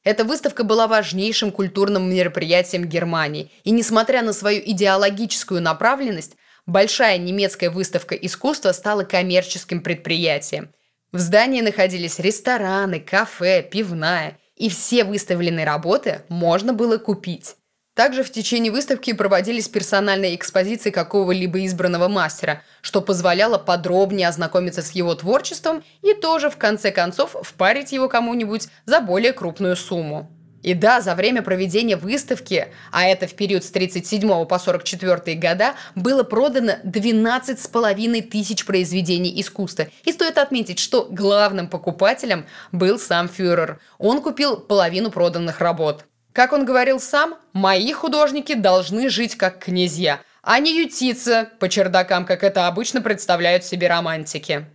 Эта 0.04 0.24
выставка 0.24 0.64
была 0.64 0.88
важнейшим 0.88 1.52
культурным 1.52 2.14
мероприятием 2.14 2.86
Германии, 2.86 3.52
и 3.64 3.72
несмотря 3.72 4.22
на 4.22 4.34
свою 4.34 4.62
идеологическую 4.64 5.64
направленность, 5.64 6.36
большая 6.68 7.18
немецкая 7.18 7.72
выставка 7.72 8.14
искусства 8.14 8.72
стала 8.72 9.04
коммерческим 9.04 9.82
предприятием. 9.82 10.70
В 11.12 11.18
здании 11.18 11.62
находились 11.62 12.20
рестораны, 12.20 13.00
кафе, 13.00 13.64
пивная– 13.64 14.38
и 14.56 14.70
все 14.70 15.04
выставленные 15.04 15.66
работы 15.66 16.22
можно 16.30 16.74
было 16.74 16.98
купить. 16.98 17.56
Также 17.96 18.24
в 18.24 18.32
течение 18.32 18.74
выставки 18.74 19.14
проводились 19.14 19.70
персональные 19.70 20.36
экспозиции 20.36 20.90
какого-либо 20.90 21.66
избранного 21.66 22.10
мастера, 22.10 22.62
что 22.82 23.02
позволяло 23.02 23.58
подробнее 23.58 24.28
ознакомиться 24.28 24.82
с 24.82 24.92
его 24.92 25.16
творчеством 25.16 25.82
и 26.02 26.14
тоже, 26.14 26.50
в 26.50 26.58
конце 26.58 26.92
концов, 26.92 27.38
впарить 27.42 27.94
его 27.94 28.10
кому-нибудь 28.10 28.68
за 28.86 29.00
более 29.00 29.32
крупную 29.32 29.78
сумму. 29.78 30.30
И 30.66 30.74
да, 30.74 31.00
за 31.00 31.14
время 31.14 31.44
проведения 31.44 31.96
выставки, 31.96 32.70
а 32.92 33.06
это 33.06 33.28
в 33.28 33.36
период 33.36 33.64
с 33.64 33.70
37 33.70 34.48
по 34.48 34.58
44 34.58 35.38
года, 35.38 35.76
было 35.94 36.24
продано 36.24 36.78
12,5 36.84 38.22
тысяч 38.24 38.66
произведений 38.66 39.40
искусства. 39.40 39.86
И 40.06 40.12
стоит 40.12 40.40
отметить, 40.40 40.80
что 40.80 41.08
главным 41.08 41.68
покупателем 41.68 42.48
был 42.72 42.98
сам 42.98 43.30
фюрер. 43.30 43.80
Он 44.00 44.24
купил 44.24 44.58
половину 44.58 45.12
проданных 45.12 45.62
работ. 45.62 46.06
Как 46.34 46.52
он 46.52 46.66
говорил 46.66 47.00
сам, 47.00 47.36
мои 47.54 47.94
художники 47.94 48.56
должны 48.56 49.10
жить 49.10 49.36
как 49.36 49.60
князья, 49.60 50.20
а 50.42 50.58
не 50.58 50.76
ютиться 50.76 51.48
по 51.60 51.70
чердакам, 51.70 52.26
как 52.26 52.44
это 52.44 52.66
обычно 52.66 53.02
представляют 53.02 53.66
себе 53.66 53.88
романтики. 53.88 54.66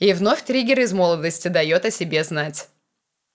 И 0.00 0.12
вновь 0.12 0.42
триггер 0.42 0.80
из 0.80 0.92
молодости 0.92 1.46
дает 1.46 1.84
о 1.84 1.92
себе 1.92 2.24
знать. 2.24 2.66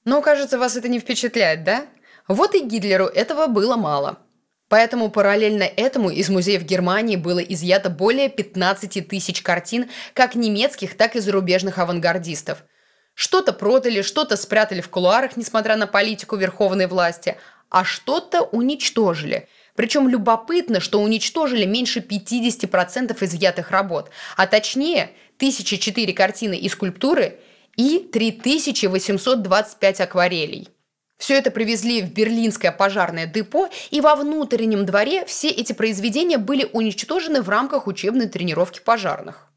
Но, 0.10 0.24
кажется, 0.24 0.58
вас 0.58 0.76
это 0.76 0.88
не 0.88 0.98
впечатляет, 0.98 1.64
да? 1.64 1.86
Вот 2.28 2.56
и 2.56 2.64
Гитлеру 2.66 3.06
этого 3.06 3.46
было 3.46 3.76
мало. 3.76 4.18
Поэтому 4.68 5.12
параллельно 5.12 5.62
этому 5.62 6.10
из 6.10 6.30
музеев 6.30 6.64
Германии 6.64 7.16
было 7.16 7.38
изъято 7.38 7.92
более 7.92 8.28
15 8.28 9.08
тысяч 9.08 9.44
картин 9.44 9.88
как 10.16 10.34
немецких, 10.34 10.98
так 10.98 11.16
и 11.16 11.20
зарубежных 11.20 11.78
авангардистов. 11.78 12.64
Что-то 13.14 13.54
продали, 13.54 14.02
что-то 14.02 14.36
спрятали 14.36 14.82
в 14.82 14.90
кулуарах, 14.90 15.38
несмотря 15.38 15.76
на 15.76 15.86
политику 15.86 16.38
верховной 16.38 16.88
власти, 16.88 17.38
а 17.70 17.84
что-то 17.84 18.42
уничтожили. 18.42 19.48
Причем 19.76 20.10
любопытно, 20.10 20.80
что 20.80 21.04
уничтожили 21.04 21.66
меньше 21.66 22.00
50% 22.00 23.16
изъятых 23.26 23.70
работ, 23.70 24.10
а 24.38 24.48
точнее 24.48 25.12
1004 25.38 26.14
картины 26.14 26.58
и 26.58 26.68
скульптуры 26.68 27.40
и 27.80 28.00
3825 28.00 30.02
акварелей. 30.02 30.68
Все 31.18 31.38
это 31.38 31.50
привезли 31.50 32.02
в 32.02 32.12
берлинское 32.12 32.74
пожарное 32.74 33.26
депо, 33.26 33.70
и 33.90 34.02
во 34.02 34.16
внутреннем 34.16 34.86
дворе 34.86 35.26
все 35.26 35.48
эти 35.48 35.72
произведения 35.72 36.38
были 36.38 36.70
уничтожены 36.74 37.42
в 37.42 37.48
рамках 37.48 37.88
учебной 37.88 38.28
тренировки 38.28 38.82
пожарных. 38.84 39.48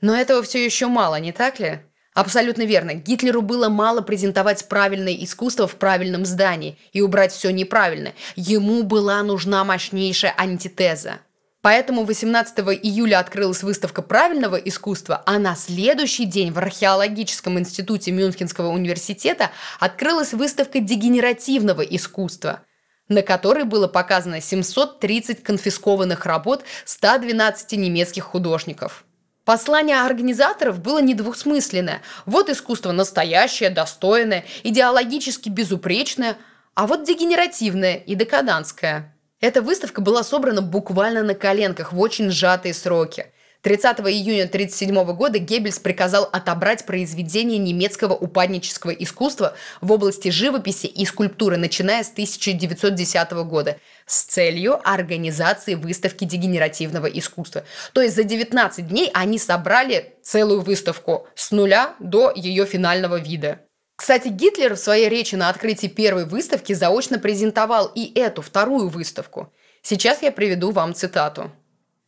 Но 0.00 0.14
этого 0.14 0.44
все 0.44 0.64
еще 0.64 0.86
мало, 0.86 1.18
не 1.18 1.32
так 1.32 1.58
ли? 1.58 1.80
Абсолютно 2.14 2.62
верно. 2.62 2.94
Гитлеру 2.94 3.42
было 3.42 3.68
мало 3.68 4.00
презентовать 4.00 4.68
правильное 4.68 5.14
искусство 5.14 5.66
в 5.66 5.74
правильном 5.74 6.24
здании 6.24 6.78
и 6.92 7.00
убрать 7.00 7.32
все 7.32 7.50
неправильно. 7.50 8.12
Ему 8.36 8.84
была 8.84 9.20
нужна 9.24 9.64
мощнейшая 9.64 10.34
антитеза. 10.36 11.18
Поэтому 11.62 12.04
18 12.04 12.58
июля 12.82 13.20
открылась 13.20 13.62
выставка 13.62 14.02
правильного 14.02 14.56
искусства, 14.56 15.22
а 15.26 15.38
на 15.38 15.54
следующий 15.54 16.24
день 16.24 16.50
в 16.52 16.58
археологическом 16.58 17.56
институте 17.56 18.10
Мюнхенского 18.10 18.68
университета 18.68 19.52
открылась 19.78 20.32
выставка 20.32 20.80
дегенеративного 20.80 21.82
искусства, 21.82 22.62
на 23.08 23.22
которой 23.22 23.62
было 23.62 23.86
показано 23.86 24.40
730 24.40 25.44
конфискованных 25.44 26.26
работ 26.26 26.64
112 26.84 27.72
немецких 27.78 28.24
художников. 28.24 29.04
Послание 29.44 30.02
организаторов 30.02 30.80
было 30.80 31.00
недвусмысленное. 31.00 32.02
Вот 32.26 32.48
искусство 32.48 32.90
настоящее, 32.90 33.70
достойное, 33.70 34.44
идеологически 34.64 35.48
безупречное, 35.48 36.38
а 36.74 36.88
вот 36.88 37.04
дегенеративное 37.04 37.96
и 37.96 38.16
декаданское– 38.16 39.14
эта 39.42 39.60
выставка 39.60 40.00
была 40.00 40.22
собрана 40.22 40.62
буквально 40.62 41.22
на 41.24 41.34
коленках 41.34 41.92
в 41.92 42.00
очень 42.00 42.30
сжатые 42.30 42.72
сроки. 42.72 43.26
30 43.62 43.98
июня 44.00 44.44
1937 44.44 45.12
года 45.14 45.38
Геббельс 45.38 45.78
приказал 45.78 46.28
отобрать 46.32 46.86
произведения 46.86 47.58
немецкого 47.58 48.14
упаднического 48.14 48.90
искусства 48.90 49.54
в 49.80 49.90
области 49.92 50.28
живописи 50.28 50.86
и 50.86 51.04
скульптуры, 51.04 51.56
начиная 51.56 52.02
с 52.04 52.10
1910 52.10 53.32
года, 53.44 53.78
с 54.06 54.22
целью 54.24 54.80
организации 54.88 55.74
выставки 55.74 56.24
дегенеративного 56.24 57.06
искусства. 57.06 57.64
То 57.92 58.00
есть 58.00 58.14
за 58.14 58.24
19 58.24 58.88
дней 58.88 59.10
они 59.12 59.38
собрали 59.38 60.14
целую 60.22 60.60
выставку 60.60 61.26
с 61.34 61.50
нуля 61.50 61.94
до 61.98 62.32
ее 62.34 62.64
финального 62.64 63.18
вида. 63.18 63.60
Кстати, 64.02 64.26
Гитлер 64.26 64.74
в 64.74 64.80
своей 64.80 65.08
речи 65.08 65.36
на 65.36 65.48
открытии 65.48 65.86
первой 65.86 66.24
выставки 66.24 66.72
заочно 66.72 67.20
презентовал 67.20 67.86
и 67.94 68.12
эту 68.18 68.42
вторую 68.42 68.88
выставку. 68.88 69.52
Сейчас 69.80 70.22
я 70.22 70.32
приведу 70.32 70.72
вам 70.72 70.92
цитату. 70.92 71.52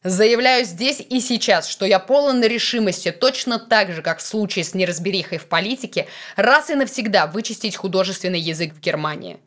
Заявляю 0.02 0.64
здесь 0.64 0.98
и 0.98 1.20
сейчас, 1.20 1.68
что 1.68 1.86
я 1.86 2.00
полон 2.00 2.42
решимости, 2.42 3.12
точно 3.12 3.60
так 3.60 3.92
же, 3.92 4.02
как 4.02 4.18
в 4.18 4.26
случае 4.26 4.64
с 4.64 4.74
неразберихой 4.74 5.38
в 5.38 5.46
политике, 5.46 6.08
раз 6.34 6.68
и 6.68 6.74
навсегда 6.74 7.28
вычистить 7.28 7.76
художественный 7.76 8.40
язык 8.40 8.74
в 8.74 8.80
Германии. 8.80 9.38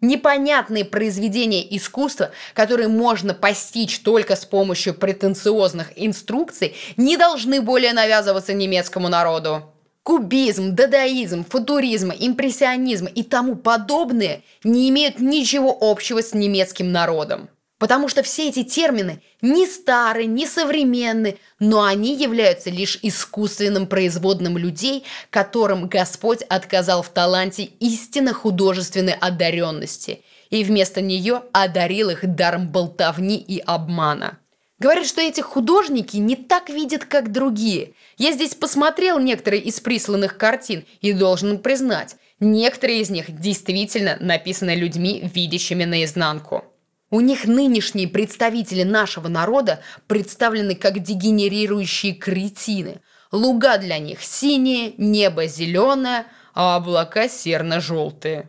Непонятные 0.00 0.84
произведения 0.84 1.76
искусства, 1.76 2.30
которые 2.54 2.86
можно 2.86 3.34
постичь 3.34 3.98
только 3.98 4.36
с 4.36 4.46
помощью 4.46 4.94
претенциозных 4.94 5.90
инструкций, 5.96 6.76
не 6.96 7.16
должны 7.16 7.60
более 7.60 7.92
навязываться 7.92 8.52
немецкому 8.52 9.08
народу. 9.08 9.64
Кубизм, 10.02 10.74
дадаизм, 10.74 11.44
футуризм, 11.44 12.10
импрессионизм 12.18 13.06
и 13.06 13.22
тому 13.22 13.54
подобное 13.54 14.42
не 14.64 14.88
имеют 14.88 15.20
ничего 15.20 15.76
общего 15.78 16.22
с 16.22 16.32
немецким 16.32 16.90
народом. 16.90 17.50
Потому 17.78 18.08
что 18.08 18.22
все 18.22 18.48
эти 18.48 18.62
термины 18.62 19.22
не 19.40 19.66
старые, 19.66 20.26
не 20.26 20.46
современные, 20.46 21.38
но 21.58 21.82
они 21.82 22.14
являются 22.14 22.68
лишь 22.68 22.98
искусственным 23.00 23.86
производным 23.86 24.58
людей, 24.58 25.04
которым 25.30 25.88
Господь 25.88 26.42
отказал 26.42 27.02
в 27.02 27.08
таланте 27.08 27.64
истинно 27.80 28.34
художественной 28.34 29.14
одаренности 29.14 30.22
и 30.50 30.62
вместо 30.62 31.00
нее 31.00 31.42
одарил 31.52 32.10
их 32.10 32.34
даром 32.34 32.68
болтовни 32.68 33.38
и 33.38 33.60
обмана. 33.60 34.39
Говорят, 34.80 35.06
что 35.06 35.20
эти 35.20 35.42
художники 35.42 36.16
не 36.16 36.36
так 36.36 36.70
видят, 36.70 37.04
как 37.04 37.30
другие. 37.30 37.92
Я 38.16 38.32
здесь 38.32 38.54
посмотрел 38.54 39.18
некоторые 39.18 39.60
из 39.60 39.78
присланных 39.78 40.38
картин 40.38 40.86
и 41.02 41.12
должен 41.12 41.58
признать, 41.58 42.16
некоторые 42.40 43.02
из 43.02 43.10
них 43.10 43.38
действительно 43.38 44.16
написаны 44.20 44.74
людьми, 44.74 45.30
видящими 45.34 45.84
наизнанку. 45.84 46.64
У 47.10 47.20
них 47.20 47.44
нынешние 47.44 48.08
представители 48.08 48.82
нашего 48.82 49.28
народа 49.28 49.82
представлены 50.06 50.74
как 50.74 51.00
дегенерирующие 51.00 52.14
кретины. 52.14 53.02
Луга 53.32 53.76
для 53.76 53.98
них 53.98 54.22
синие, 54.22 54.94
небо 54.96 55.46
зеленое, 55.46 56.24
а 56.54 56.76
облака 56.76 57.28
серно-желтые. 57.28 58.48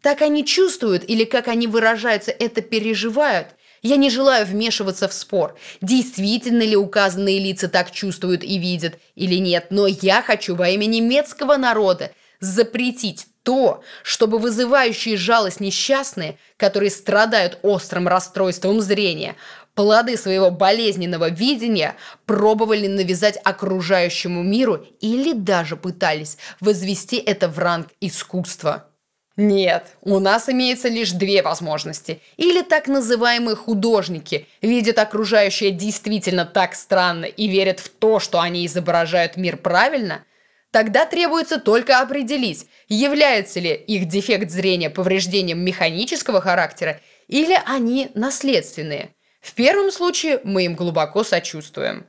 Так 0.00 0.22
они 0.22 0.44
чувствуют 0.44 1.08
или, 1.08 1.24
как 1.24 1.48
они 1.48 1.66
выражаются, 1.66 2.30
это 2.30 2.62
переживают– 2.62 3.48
я 3.82 3.96
не 3.96 4.10
желаю 4.10 4.46
вмешиваться 4.46 5.08
в 5.08 5.12
спор, 5.12 5.56
действительно 5.80 6.62
ли 6.62 6.76
указанные 6.76 7.38
лица 7.38 7.68
так 7.68 7.90
чувствуют 7.90 8.44
и 8.44 8.58
видят 8.58 8.98
или 9.14 9.36
нет, 9.36 9.66
но 9.70 9.86
я 9.86 10.22
хочу 10.22 10.54
во 10.54 10.68
имя 10.68 10.86
немецкого 10.86 11.56
народа 11.56 12.12
запретить 12.40 13.26
то, 13.42 13.82
чтобы 14.02 14.38
вызывающие 14.38 15.16
жалость 15.16 15.60
несчастные, 15.60 16.38
которые 16.56 16.90
страдают 16.90 17.58
острым 17.62 18.06
расстройством 18.06 18.80
зрения, 18.80 19.36
плоды 19.74 20.16
своего 20.16 20.50
болезненного 20.50 21.30
видения 21.30 21.96
пробовали 22.26 22.86
навязать 22.86 23.38
окружающему 23.42 24.42
миру 24.42 24.86
или 25.00 25.32
даже 25.32 25.76
пытались 25.76 26.38
возвести 26.60 27.16
это 27.16 27.48
в 27.48 27.58
ранг 27.58 27.88
искусства. 28.00 28.91
Нет, 29.36 29.96
у 30.02 30.18
нас 30.18 30.48
имеется 30.50 30.88
лишь 30.88 31.12
две 31.12 31.42
возможности. 31.42 32.20
Или 32.36 32.60
так 32.60 32.86
называемые 32.86 33.56
художники 33.56 34.46
видят 34.60 34.98
окружающее 34.98 35.70
действительно 35.70 36.44
так 36.44 36.74
странно 36.74 37.24
и 37.24 37.48
верят 37.48 37.80
в 37.80 37.88
то, 37.88 38.20
что 38.20 38.40
они 38.40 38.66
изображают 38.66 39.38
мир 39.38 39.56
правильно, 39.56 40.24
тогда 40.70 41.06
требуется 41.06 41.58
только 41.58 42.00
определить, 42.00 42.66
является 42.88 43.58
ли 43.58 43.72
их 43.72 44.06
дефект 44.06 44.50
зрения 44.50 44.90
повреждением 44.90 45.60
механического 45.60 46.42
характера 46.42 47.00
или 47.26 47.58
они 47.64 48.10
наследственные. 48.14 49.14
В 49.40 49.54
первом 49.54 49.90
случае 49.90 50.40
мы 50.44 50.66
им 50.66 50.74
глубоко 50.74 51.24
сочувствуем. 51.24 52.06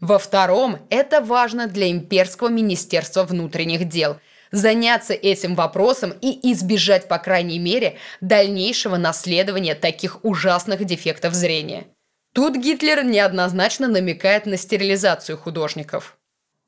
Во 0.00 0.18
втором 0.18 0.78
это 0.88 1.20
важно 1.20 1.66
для 1.66 1.90
имперского 1.90 2.48
министерства 2.48 3.24
внутренних 3.24 3.88
дел– 3.88 4.18
заняться 4.56 5.12
этим 5.12 5.54
вопросом 5.54 6.14
и 6.20 6.52
избежать, 6.52 7.08
по 7.08 7.18
крайней 7.18 7.58
мере, 7.58 7.98
дальнейшего 8.20 8.96
наследования 8.96 9.74
таких 9.74 10.24
ужасных 10.24 10.84
дефектов 10.84 11.34
зрения. 11.34 11.84
Тут 12.32 12.56
Гитлер 12.56 13.04
неоднозначно 13.04 13.88
намекает 13.88 14.46
на 14.46 14.56
стерилизацию 14.56 15.38
художников. 15.38 16.18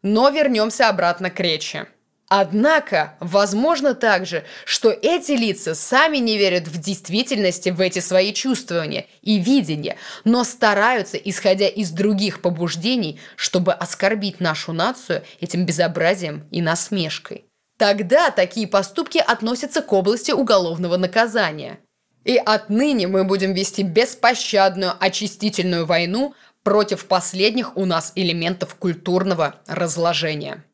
Но 0.03 0.31
вернемся 0.31 0.89
обратно 0.89 1.31
к 1.31 1.41
речи. 1.41 1.87
Однако, 2.29 3.17
возможно 3.21 3.95
также, 3.95 4.45
что 4.67 4.91
эти 4.91 5.33
лица 5.33 5.75
сами 5.75 6.19
не 6.19 6.37
верят 6.37 6.69
в 6.69 6.79
действительности 6.79 7.71
в 7.71 7.81
эти 7.81 8.01
свои 8.01 8.35
чувствования 8.35 9.07
и 9.23 9.39
видения, 9.39 9.97
но 10.25 10.45
стараются, 10.45 11.17
исходя 11.17 11.69
из 11.69 11.91
других 11.91 12.43
побуждений, 12.43 13.19
чтобы 13.35 13.73
оскорбить 13.73 14.41
нашу 14.41 14.75
нацию 14.75 15.25
этим 15.41 15.65
безобразием 15.65 16.47
и 16.51 16.61
насмешкой. 16.61 17.48
Тогда 17.79 18.33
такие 18.33 18.67
поступки 18.67 19.19
относятся 19.19 19.83
к 19.83 19.93
области 19.93 20.33
уголовного 20.33 20.97
наказания. 20.97 21.79
И 22.25 22.37
отныне 22.37 23.07
мы 23.07 23.23
будем 23.23 23.55
вести 23.55 23.83
беспощадную 23.83 24.93
очистительную 24.99 25.87
войну 25.87 26.35
против 26.65 27.07
последних 27.07 27.77
у 27.77 27.85
нас 27.87 28.13
элементов 28.17 28.75
культурного 28.75 29.61
разложения. 29.69 30.65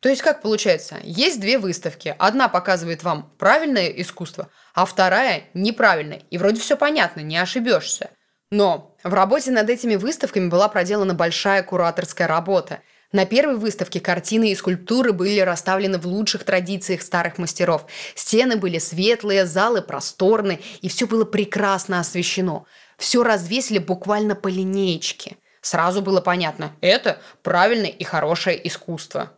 То 0.00 0.10
есть 0.10 0.20
как 0.20 0.42
получается? 0.42 0.98
Есть 1.02 1.40
две 1.40 1.58
выставки. 1.58 2.14
Одна 2.18 2.48
показывает 2.48 3.02
вам 3.02 3.32
правильное 3.38 3.88
искусство, 3.88 4.50
а 4.74 4.84
вторая 4.84 5.44
неправильное. 5.54 6.22
И 6.30 6.36
вроде 6.36 6.60
все 6.60 6.76
понятно, 6.76 7.20
не 7.20 7.38
ошибешься. 7.38 8.10
Но 8.50 8.94
в 9.02 9.14
работе 9.14 9.50
над 9.50 9.70
этими 9.70 9.96
выставками 9.96 10.48
была 10.48 10.68
проделана 10.68 11.14
большая 11.14 11.62
кураторская 11.62 12.28
работа– 12.28 12.80
на 13.12 13.24
первой 13.26 13.56
выставке 13.56 13.98
картины 13.98 14.52
и 14.52 14.54
скульптуры 14.54 15.12
были 15.12 15.40
расставлены 15.40 15.98
в 15.98 16.06
лучших 16.06 16.44
традициях 16.44 17.02
старых 17.02 17.38
мастеров. 17.38 17.86
Стены 18.14 18.56
были 18.56 18.78
светлые, 18.78 19.46
залы 19.46 19.82
просторные, 19.82 20.60
и 20.80 20.88
все 20.88 21.06
было 21.06 21.24
прекрасно 21.24 21.98
освещено. 21.98 22.66
все 22.98 23.22
развесили 23.22 23.78
буквально 23.78 24.34
по 24.36 24.48
линеечке. 24.48 25.36
Сразу 25.62 26.02
было 26.02 26.20
понятно, 26.20 26.72
это 26.80 27.20
правильное 27.42 27.90
и 27.90 28.04
хорошее 28.04 28.66
искусство. 28.68 29.32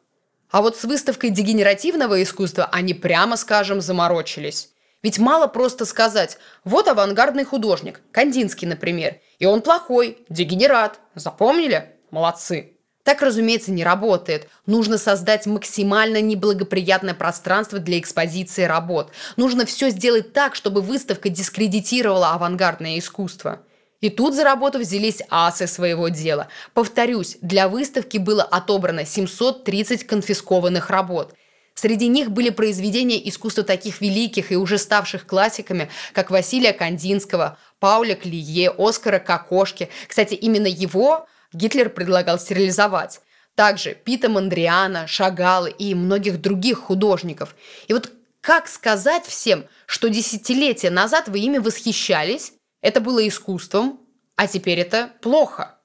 А 0.51 0.61
вот 0.61 0.77
с 0.77 0.85
выставкой 0.85 1.31
дегенеративного 1.31 2.23
искусства 2.23 2.69
они, 2.71 2.93
прямо 2.93 3.37
скажем, 3.37 3.81
заморочились. 3.81 4.71
Ведь 5.03 5.19
мало 5.19 5.47
просто 5.47 5.85
сказать 5.87 6.39
«вот 6.65 6.89
авангардный 6.89 7.45
художник, 7.45 8.03
Кандинский, 8.13 8.69
например, 8.69 9.17
и 9.39 9.47
он 9.47 9.63
плохой, 9.63 10.19
дегенерат, 10.29 11.01
запомнили? 11.15 11.97
Молодцы!» 12.11 12.73
Так, 13.05 13.21
разумеется, 13.21 13.73
не 13.73 13.83
работает. 13.83 14.49
Нужно 14.67 14.97
создать 14.97 15.47
максимально 15.47 16.21
неблагоприятное 16.21 17.15
пространство 17.15 17.81
для 17.81 17.99
экспозиции 17.99 18.63
работ. 18.63 19.11
Нужно 19.37 19.67
все 19.67 19.91
сделать 19.91 20.33
так, 20.33 20.55
чтобы 20.55 20.83
выставка 20.83 21.29
дискредитировала 21.29 22.31
авангардное 22.31 22.99
искусство. 22.99 23.63
И 24.01 24.09
тут 24.09 24.35
за 24.35 24.45
работу 24.45 24.79
взялись 24.79 25.23
асы 25.31 25.67
своего 25.67 26.09
дела. 26.09 26.49
Повторюсь, 26.75 27.39
для 27.41 27.69
выставки 27.69 28.19
было 28.19 28.43
отобрано 28.43 29.05
730 29.05 30.05
конфискованных 30.05 30.91
работ. 30.91 31.35
Среди 31.75 32.07
них 32.09 32.31
были 32.31 32.51
произведения 32.51 33.29
искусства 33.29 33.65
таких 33.65 34.01
великих 34.01 34.53
и 34.53 34.57
уже 34.57 34.79
ставших 34.79 35.27
классиками, 35.27 35.89
как 36.13 36.31
Василия 36.31 36.73
Кандинского, 36.73 37.59
Пауля 37.81 38.15
Клие, 38.15 38.71
Оскара 38.77 39.19
Кокошки. 39.19 39.89
Кстати, 40.07 40.35
именно 40.35 40.67
его 40.67 41.27
Гитлер 41.53 41.91
предлагал 41.91 42.39
стерилизовать. 42.39 43.21
Также 43.55 43.95
Пита 43.95 44.29
Мандриана, 44.29 45.07
Шагала 45.07 45.67
и 45.67 45.95
многих 45.95 46.41
других 46.41 46.79
художников. 46.79 47.55
И 47.87 47.93
вот 47.93 48.11
как 48.41 48.67
сказать 48.67 49.25
всем, 49.25 49.67
что 49.87 50.09
десятилетия 50.09 50.91
назад 50.91 51.29
вы 51.29 51.41
ими 51.41 51.59
восхищались, 51.59 52.55
это 52.81 53.01
было 53.01 53.27
искусством, 53.27 54.01
а 54.37 54.47
теперь 54.49 54.81
это 54.81 55.11
плохо? 55.21 55.79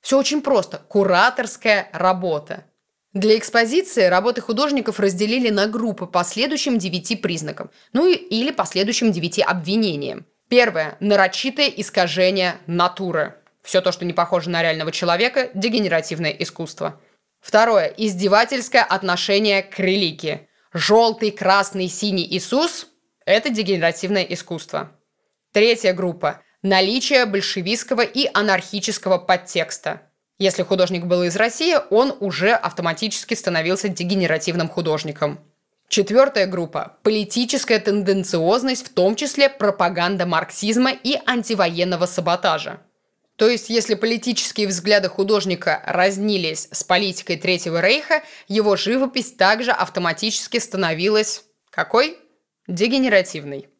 Все 0.00 0.18
очень 0.18 0.42
просто. 0.42 0.78
Кураторская 0.88 1.88
работа. 1.92 2.64
Для 3.12 3.36
экспозиции 3.36 4.04
работы 4.04 4.40
художников 4.40 5.00
разделили 5.00 5.50
на 5.50 5.66
группы 5.66 6.06
по 6.06 6.22
следующим 6.22 6.78
девяти 6.78 7.16
признакам, 7.16 7.70
ну 7.92 8.08
или 8.08 8.52
по 8.52 8.64
следующим 8.64 9.10
девяти 9.10 9.42
обвинениям. 9.42 10.26
Первое– 10.48 10.96
нарочитое 11.00 11.68
искажение 11.68 12.56
натуры. 12.66 13.34
Все 13.62 13.80
то, 13.80 13.92
что 13.92 14.04
не 14.04 14.12
похоже 14.12 14.50
на 14.50 14.62
реального 14.62 14.92
человека– 14.92 15.50
дегенеративное 15.54 16.30
искусство. 16.30 17.00
Второе– 17.40 17.86
издевательское 17.96 18.82
отношение 18.82 19.62
к 19.62 19.78
религии. 19.78 20.48
Желтый, 20.72 21.30
красный, 21.30 21.88
синий 21.88 22.26
Иисус– 22.26 22.86
это 23.24 23.50
дегенеративное 23.50 24.22
искусство. 24.22 24.92
Третья 25.52 25.92
группа– 25.92 26.42
наличие 26.62 27.26
большевистского 27.26 28.02
и 28.02 28.30
анархического 28.32 29.18
подтекста. 29.18 30.02
Если 30.38 30.62
художник 30.62 31.04
был 31.04 31.22
из 31.24 31.36
России, 31.36 31.76
он 31.90 32.16
уже 32.20 32.52
автоматически 32.52 33.34
становился 33.34 33.88
дегенеративным 33.88 34.68
художником. 34.68 35.40
Четвертая 35.88 36.46
группа– 36.46 36.98
политическая 37.02 37.78
тенденциозность, 37.78 38.86
в 38.86 38.94
том 38.94 39.16
числе 39.16 39.48
пропаганда 39.48 40.24
марксизма 40.24 40.92
и 40.92 41.18
антивоенного 41.26 42.06
саботажа. 42.06 42.80
То 43.40 43.48
есть, 43.48 43.70
если 43.70 43.94
политические 43.94 44.66
взгляды 44.66 45.08
художника 45.08 45.82
разнились 45.86 46.68
с 46.72 46.84
политикой 46.84 47.38
Третьего 47.38 47.80
Рейха, 47.80 48.22
его 48.48 48.76
живопись 48.76 49.32
также 49.32 49.70
автоматически 49.70 50.58
становилась 50.58 51.44
какой? 51.70 52.18
Дегенеративной. 52.68 53.70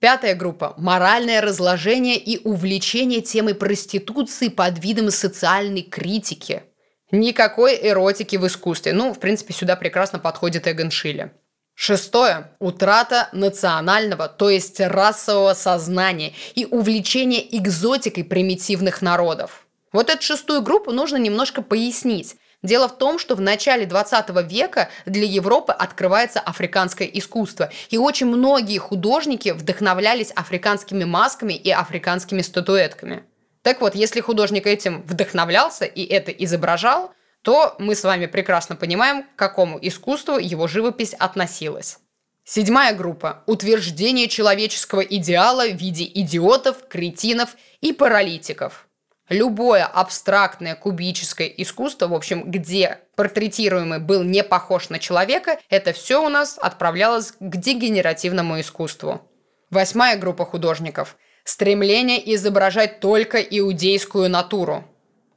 Пятая 0.00 0.34
группа– 0.34 0.74
моральное 0.78 1.40
разложение 1.40 2.16
и 2.16 2.40
увлечение 2.42 3.20
темой 3.20 3.54
проституции 3.54 4.48
под 4.48 4.82
видом 4.82 5.12
социальной 5.12 5.82
критики. 5.82 6.64
Никакой 7.12 7.78
эротики 7.80 8.34
в 8.34 8.44
искусстве. 8.48 8.94
Ну, 8.94 9.14
в 9.14 9.20
принципе, 9.20 9.54
сюда 9.54 9.76
прекрасно 9.76 10.18
подходит 10.18 10.66
Эгон 10.66 10.90
Шиле. 10.90 11.30
Шестое. 11.74 12.52
Утрата 12.60 13.28
национального, 13.32 14.28
то 14.28 14.48
есть 14.48 14.80
расового 14.80 15.54
сознания 15.54 16.32
и 16.54 16.66
увлечение 16.66 17.44
экзотикой 17.58 18.24
примитивных 18.24 19.02
народов. 19.02 19.66
Вот 19.92 20.08
эту 20.08 20.22
шестую 20.22 20.62
группу 20.62 20.92
нужно 20.92 21.16
немножко 21.16 21.62
пояснить. 21.62 22.36
Дело 22.62 22.88
в 22.88 22.96
том, 22.96 23.18
что 23.18 23.34
в 23.34 23.40
начале 23.40 23.86
20 23.86 24.30
века 24.50 24.88
для 25.04 25.24
Европы 25.24 25.72
открывается 25.72 26.40
африканское 26.40 27.06
искусство, 27.06 27.70
и 27.90 27.98
очень 27.98 28.26
многие 28.26 28.78
художники 28.78 29.50
вдохновлялись 29.50 30.30
африканскими 30.30 31.04
масками 31.04 31.52
и 31.52 31.70
африканскими 31.70 32.40
статуэтками. 32.40 33.24
Так 33.62 33.80
вот, 33.80 33.94
если 33.94 34.20
художник 34.20 34.66
этим 34.66 35.02
вдохновлялся 35.02 35.84
и 35.84 36.04
это 36.04 36.30
изображал– 36.30 37.12
то 37.44 37.76
мы 37.78 37.94
с 37.94 38.02
вами 38.02 38.24
прекрасно 38.24 38.74
понимаем, 38.74 39.22
к 39.22 39.36
какому 39.36 39.78
искусству 39.80 40.38
его 40.38 40.66
живопись 40.66 41.12
относилась. 41.12 41.98
Седьмая 42.42 42.94
группа– 42.94 43.42
утверждение 43.46 44.28
человеческого 44.28 45.02
идеала 45.02 45.66
в 45.68 45.76
виде 45.76 46.04
идиотов, 46.04 46.88
кретинов 46.88 47.56
и 47.82 47.92
паралитиков. 47.92 48.88
Любое 49.28 49.84
абстрактное 49.84 50.74
кубическое 50.74 51.46
искусство, 51.48 52.08
в 52.08 52.14
общем, 52.14 52.50
где 52.50 53.00
портретируемый 53.14 53.98
был 53.98 54.22
не 54.22 54.42
похож 54.42 54.88
на 54.88 54.98
человека, 54.98 55.58
это 55.68 55.92
все 55.92 56.24
у 56.24 56.30
нас 56.30 56.58
отправлялось 56.58 57.32
к 57.38 57.56
дегенеративному 57.56 58.58
искусству. 58.60 59.20
Восьмая 59.68 60.16
группа 60.16 60.46
художников– 60.46 61.16
стремление 61.44 62.34
изображать 62.34 63.00
только 63.00 63.38
иудейскую 63.38 64.30
натуру– 64.30 64.84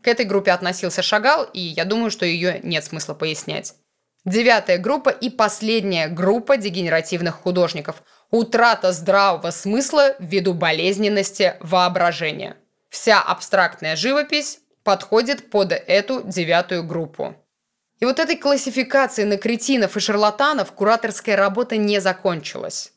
к 0.07 0.09
этой 0.09 0.25
группе 0.25 0.51
относился 0.51 1.01
Шагал, 1.01 1.49
и 1.51 1.59
я 1.59 1.83
думаю, 1.83 2.11
что 2.11 2.25
ее 2.25 2.61
нет 2.63 2.85
смысла 2.85 3.13
пояснять. 3.13 3.73
Девятая 4.23 4.77
группа 4.77 5.09
и 5.09 5.29
последняя 5.29 6.07
группа 6.07 6.55
дегенеративных 6.55 7.35
художников. 7.35 8.01
Утрата 8.31 8.93
здравого 8.93 9.51
смысла 9.51 10.15
ввиду 10.19 10.53
болезненности 10.53 11.55
воображения. 11.59 12.55
Вся 12.87 13.21
абстрактная 13.21 13.97
живопись 13.97 14.59
подходит 14.85 15.49
под 15.49 15.73
эту 15.73 16.21
девятую 16.23 16.85
группу. 16.85 17.35
И 17.99 18.05
вот 18.05 18.19
этой 18.19 18.37
классификации 18.37 19.25
на 19.25 19.35
кретинов 19.35 19.97
и 19.97 19.99
шарлатанов 19.99 20.71
кураторская 20.71 21.35
работа 21.35 21.75
не 21.75 21.99
закончилась. 21.99 22.93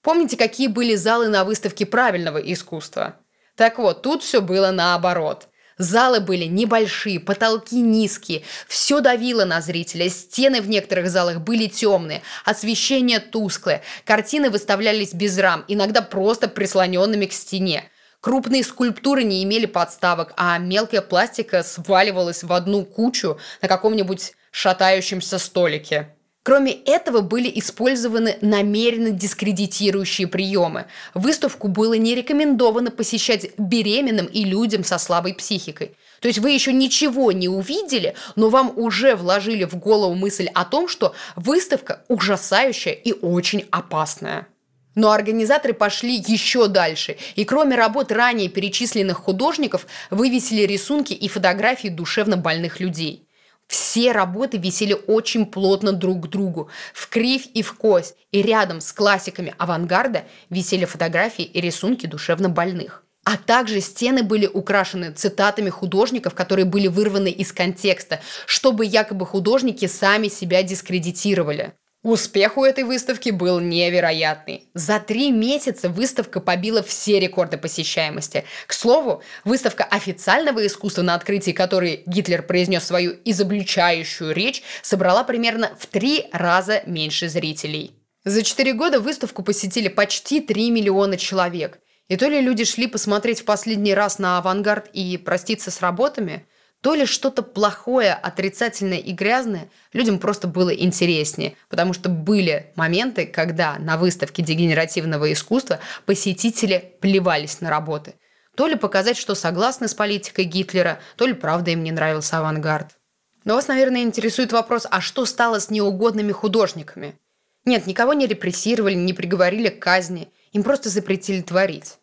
Помните, 0.00 0.38
какие 0.38 0.68
были 0.68 0.94
залы 0.94 1.28
на 1.28 1.44
выставке 1.44 1.84
правильного 1.84 2.38
искусства? 2.38 3.16
Так 3.56 3.76
вот, 3.76 4.00
тут 4.00 4.22
все 4.22 4.40
было 4.40 4.70
наоборот– 4.70 5.48
Залы 5.78 6.20
были 6.20 6.44
небольшие, 6.44 7.20
потолки 7.20 7.80
низкие, 7.80 8.42
все 8.66 9.00
давило 9.00 9.44
на 9.44 9.60
зрителя, 9.60 10.08
стены 10.08 10.62
в 10.62 10.68
некоторых 10.68 11.10
залах 11.10 11.40
были 11.40 11.66
темные, 11.66 12.22
освещение 12.46 13.20
тусклое, 13.20 13.82
картины 14.06 14.48
выставлялись 14.48 15.12
без 15.12 15.36
рам, 15.38 15.64
иногда 15.68 16.00
просто 16.00 16.48
прислоненными 16.48 17.26
к 17.26 17.32
стене. 17.32 17.90
Крупные 18.20 18.64
скульптуры 18.64 19.22
не 19.22 19.44
имели 19.44 19.66
подставок, 19.66 20.32
а 20.36 20.56
мелкая 20.58 21.02
пластика 21.02 21.62
сваливалась 21.62 22.42
в 22.42 22.52
одну 22.52 22.84
кучу 22.84 23.38
на 23.60 23.68
каком-нибудь 23.68 24.32
шатающемся 24.50 25.38
столике. 25.38 26.15
Кроме 26.46 26.74
этого 26.74 27.22
были 27.22 27.50
использованы 27.58 28.36
намеренно 28.40 29.10
дискредитирующие 29.10 30.28
приемы. 30.28 30.86
Выставку 31.12 31.66
было 31.66 31.94
не 31.94 32.14
рекомендовано 32.14 32.92
посещать 32.92 33.50
беременным 33.58 34.26
и 34.26 34.44
людям 34.44 34.84
со 34.84 34.98
слабой 34.98 35.34
психикой. 35.34 35.96
То 36.20 36.28
есть 36.28 36.38
вы 36.38 36.52
еще 36.52 36.72
ничего 36.72 37.32
не 37.32 37.48
увидели, 37.48 38.14
но 38.36 38.48
вам 38.48 38.72
уже 38.76 39.16
вложили 39.16 39.64
в 39.64 39.74
голову 39.74 40.14
мысль 40.14 40.46
о 40.54 40.64
том, 40.64 40.86
что 40.86 41.16
выставка 41.34 42.04
ужасающая 42.06 42.92
и 42.92 43.12
очень 43.12 43.64
опасная. 43.72 44.46
Но 44.94 45.10
организаторы 45.10 45.74
пошли 45.74 46.14
еще 46.14 46.68
дальше, 46.68 47.16
и 47.34 47.44
кроме 47.44 47.74
работ 47.74 48.12
ранее 48.12 48.48
перечисленных 48.48 49.16
художников, 49.16 49.88
вывесили 50.10 50.62
рисунки 50.62 51.12
и 51.12 51.26
фотографии 51.26 51.88
душевно 51.88 52.36
больных 52.36 52.78
людей. 52.78 53.25
Все 53.66 54.12
работы 54.12 54.58
висели 54.58 54.96
очень 55.06 55.46
плотно 55.46 55.92
друг 55.92 56.26
к 56.26 56.28
другу, 56.28 56.70
в 56.94 57.08
кривь 57.08 57.48
и 57.52 57.62
в 57.62 57.74
кость, 57.74 58.14
и 58.30 58.42
рядом 58.42 58.80
с 58.80 58.92
классиками 58.92 59.54
авангарда 59.58 60.24
висели 60.50 60.84
фотографии 60.84 61.44
и 61.44 61.60
рисунки 61.60 62.06
душевно 62.06 62.48
больных. 62.48 63.02
А 63.24 63.36
также 63.36 63.80
стены 63.80 64.22
были 64.22 64.46
украшены 64.46 65.10
цитатами 65.10 65.68
художников, 65.68 66.34
которые 66.34 66.64
были 66.64 66.86
вырваны 66.86 67.28
из 67.28 67.52
контекста, 67.52 68.20
чтобы 68.46 68.86
якобы 68.86 69.26
художники 69.26 69.86
сами 69.86 70.28
себя 70.28 70.62
дискредитировали. 70.62 71.74
Успех 72.06 72.56
у 72.56 72.64
этой 72.64 72.84
выставки 72.84 73.30
был 73.30 73.58
невероятный. 73.58 74.68
За 74.74 75.00
три 75.00 75.32
месяца 75.32 75.88
выставка 75.88 76.38
побила 76.38 76.84
все 76.84 77.18
рекорды 77.18 77.58
посещаемости. 77.58 78.44
К 78.68 78.72
слову, 78.74 79.24
выставка 79.44 79.82
официального 79.82 80.64
искусства, 80.64 81.02
на 81.02 81.16
открытии 81.16 81.50
которой 81.50 82.04
Гитлер 82.06 82.44
произнес 82.44 82.84
свою 82.84 83.16
изобличающую 83.24 84.32
речь, 84.32 84.62
собрала 84.82 85.24
примерно 85.24 85.72
в 85.80 85.86
три 85.86 86.26
раза 86.30 86.80
меньше 86.86 87.28
зрителей. 87.28 87.96
За 88.24 88.44
четыре 88.44 88.72
года 88.72 89.00
выставку 89.00 89.42
посетили 89.42 89.88
почти 89.88 90.38
3 90.38 90.70
миллиона 90.70 91.16
человек. 91.16 91.80
И 92.06 92.16
то 92.16 92.28
ли 92.28 92.40
люди 92.40 92.64
шли 92.64 92.86
посмотреть 92.86 93.40
в 93.40 93.44
последний 93.44 93.94
раз 93.94 94.20
на 94.20 94.38
авангард 94.38 94.90
и 94.92 95.16
проститься 95.16 95.72
с 95.72 95.80
работами, 95.80 96.46
то 96.80 96.94
ли 96.94 97.06
что-то 97.06 97.42
плохое, 97.42 98.12
отрицательное 98.12 98.98
и 98.98 99.12
грязное 99.12 99.68
людям 99.92 100.18
просто 100.18 100.46
было 100.46 100.70
интереснее, 100.70 101.56
потому 101.68 101.92
что 101.92 102.08
были 102.08 102.72
моменты, 102.76 103.26
когда 103.26 103.76
на 103.78 103.96
выставке 103.96 104.42
дегенеративного 104.42 105.32
искусства 105.32 105.80
посетители 106.04 106.96
плевались 107.00 107.60
на 107.60 107.70
работы. 107.70 108.14
То 108.56 108.66
ли 108.66 108.76
показать, 108.76 109.16
что 109.16 109.34
согласны 109.34 109.88
с 109.88 109.94
политикой 109.94 110.44
Гитлера, 110.44 111.00
то 111.16 111.26
ли 111.26 111.34
правда 111.34 111.72
им 111.72 111.82
не 111.82 111.92
нравился 111.92 112.38
авангард. 112.38 112.96
Но 113.44 113.54
вас, 113.54 113.68
наверное, 113.68 114.02
интересует 114.02 114.52
вопрос, 114.52 114.86
а 114.90 115.00
что 115.00 115.24
стало 115.26 115.60
с 115.60 115.70
неугодными 115.70 116.32
художниками? 116.32 117.18
Нет, 117.64 117.86
никого 117.86 118.12
не 118.12 118.26
репрессировали, 118.26 118.94
не 118.94 119.12
приговорили 119.12 119.68
к 119.68 119.80
казни, 119.80 120.28
им 120.52 120.62
просто 120.62 120.88
запретили 120.88 121.42
творить. 121.42 121.98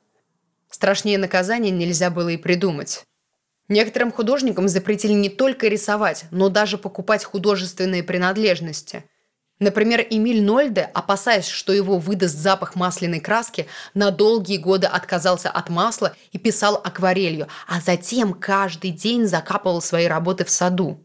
Страшнее 0.70 1.18
наказания 1.18 1.72
нельзя 1.72 2.10
было 2.10 2.30
и 2.30 2.38
придумать. 2.38 3.06
Некоторым 3.70 4.12
художникам 4.12 4.68
запретили 4.68 5.14
не 5.14 5.30
только 5.30 5.68
рисовать, 5.68 6.26
но 6.32 6.50
даже 6.50 6.78
покупать 6.78 7.24
художественные 7.24 8.04
принадлежности. 8.04 9.06
Например, 9.60 10.06
Эмиль 10.10 10.44
Нольде, 10.44 10.90
опасаясь, 10.94 11.48
что 11.48 11.72
его 11.72 11.98
выдаст 11.98 12.36
запах 12.36 12.76
масляной 12.76 13.22
краски, 13.22 13.68
на 13.94 14.12
долгие 14.12 14.58
годы 14.58 14.88
отказался 14.88 15.50
от 15.50 15.70
масла 15.70 16.16
и 16.34 16.38
писал 16.38 16.82
акварелью, 16.84 17.48
а 17.68 17.80
затем 17.80 18.34
каждый 18.34 18.92
день 18.92 19.26
закапывал 19.26 19.82
свои 19.82 20.08
работы 20.08 20.44
в 20.44 20.50
саду. 20.50 21.00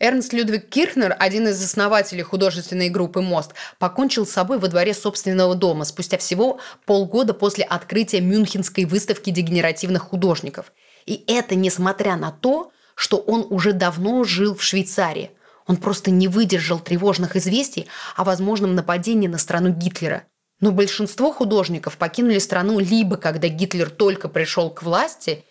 Эрнст 0.00 0.32
Людвиг 0.32 0.70
Кирхнер, 0.70 1.14
один 1.18 1.48
из 1.48 1.62
основателей 1.62 2.22
художественной 2.22 2.88
группы 2.88 3.20
«Мост», 3.20 3.52
покончил 3.80 4.24
с 4.24 4.30
собой 4.30 4.58
во 4.58 4.68
дворе 4.68 4.94
собственного 4.94 5.56
дома 5.56 5.84
спустя 5.84 6.16
всего 6.18 6.60
полгода 6.86 7.34
после 7.34 7.64
открытия 7.64 8.20
Мюнхенской 8.20 8.84
выставки 8.86 9.30
дегенеративных 9.30 10.02
художников– 10.02 10.72
и 11.08 11.24
это 11.26 11.54
несмотря 11.54 12.16
на 12.16 12.30
то, 12.30 12.70
что 12.94 13.16
он 13.16 13.46
уже 13.48 13.72
давно 13.72 14.24
жил 14.24 14.54
в 14.54 14.62
Швейцарии. 14.62 15.30
Он 15.66 15.78
просто 15.78 16.10
не 16.10 16.28
выдержал 16.28 16.80
тревожных 16.80 17.34
известий 17.36 17.86
о 18.14 18.24
возможном 18.24 18.74
нападении 18.74 19.26
на 19.26 19.38
страну 19.38 19.70
Гитлера. 19.70 20.24
Но 20.60 20.70
большинство 20.70 21.32
художников 21.32 21.96
покинули 21.96 22.38
страну 22.38 22.78
либо 22.78 23.16
когда 23.16 23.48
Гитлер 23.48 23.88
только 23.88 24.28
пришел 24.28 24.68
к 24.68 24.82
власти, 24.82 25.44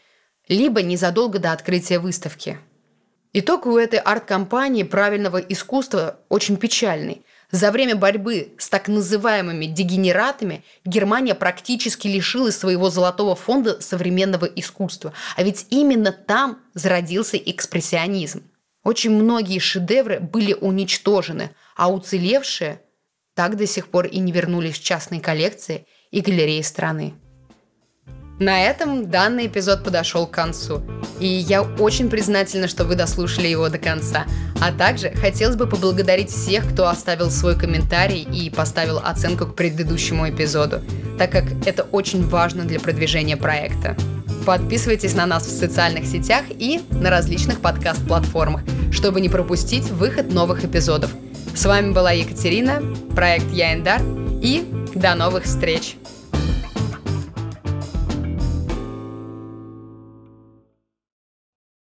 либо 0.48 0.84
незадолго 0.84 1.40
до 1.40 1.54
открытия 1.54 1.98
выставки. 1.98 2.60
Итог 3.34 3.66
у 3.66 3.78
этой 3.78 4.00
арт-компании 4.00 4.84
правильного 4.84 5.38
искусства 5.38 6.20
очень 6.30 6.58
печальный. 6.58 7.24
За 7.52 7.72
время 7.72 7.96
борьбы 7.96 8.54
с 8.58 8.68
так 8.68 8.90
называемыми 8.90 9.68
дегенератами 9.68 10.66
Германия 10.84 11.34
практически 11.34 12.08
лишилась 12.08 12.58
своего 12.58 12.90
золотого 12.90 13.36
фонда 13.36 13.80
современного 13.80 14.46
искусства. 14.46 15.14
А 15.38 15.44
ведь 15.44 15.66
именно 15.70 16.12
там 16.12 16.60
зародился 16.74 17.38
экспрессионизм. 17.38 18.44
Очень 18.84 19.12
многие 19.12 19.60
шедевры 19.60 20.20
были 20.20 20.54
уничтожены, 20.54 21.52
а 21.76 21.92
уцелевшие 21.92 22.82
так 23.34 23.56
до 23.56 23.66
сих 23.66 23.88
пор 23.90 24.08
и 24.08 24.20
не 24.20 24.32
вернулись 24.32 24.78
в 24.78 24.84
частные 24.84 25.22
коллекции 25.22 25.86
и 26.12 26.22
галереи 26.22 26.62
страны. 26.62 27.14
На 28.40 28.62
этом 28.62 29.10
данный 29.10 29.48
эпизод 29.48 29.84
подошел 29.84 30.28
к 30.28 30.32
концу. 30.32 30.84
И 31.20 31.26
я 31.26 31.64
очень 31.64 32.08
признательна, 32.08 32.68
что 32.68 32.86
вы 32.86 32.94
дослушали 32.94 33.48
его 33.48 33.68
до 33.70 33.80
конца. 33.80 34.26
А 34.62 34.72
также 34.72 35.10
хотелось 35.10 35.56
бы 35.56 35.66
поблагодарить 35.66 36.30
всех, 36.30 36.72
кто 36.72 36.88
оставил 36.88 37.32
свой 37.32 37.58
комментарий 37.58 38.22
и 38.22 38.52
поставил 38.52 39.00
оценку 39.00 39.48
к 39.48 39.56
предыдущему 39.56 40.30
эпизоду, 40.30 40.82
так 41.18 41.32
как 41.32 41.46
это 41.66 41.84
очень 41.92 42.28
важно 42.28 42.66
для 42.66 42.80
продвижения 42.80 43.38
проекта. 43.38 43.98
Подписывайтесь 44.46 45.16
на 45.16 45.26
нас 45.26 45.48
в 45.48 45.60
социальных 45.60 46.06
сетях 46.06 46.46
и 46.50 46.82
на 46.92 47.10
различных 47.10 47.60
подкаст-платформах, 47.60 48.62
чтобы 48.92 49.20
не 49.20 49.30
пропустить 49.30 49.90
выход 49.90 50.32
новых 50.32 50.64
эпизодов. 50.64 51.10
С 51.56 51.66
вами 51.66 51.92
была 51.92 52.12
Екатерина, 52.12 52.84
проект 53.16 53.52
Я 53.52 53.74
и 53.74 54.64
до 54.94 55.16
новых 55.16 55.46
встреч! 55.46 55.98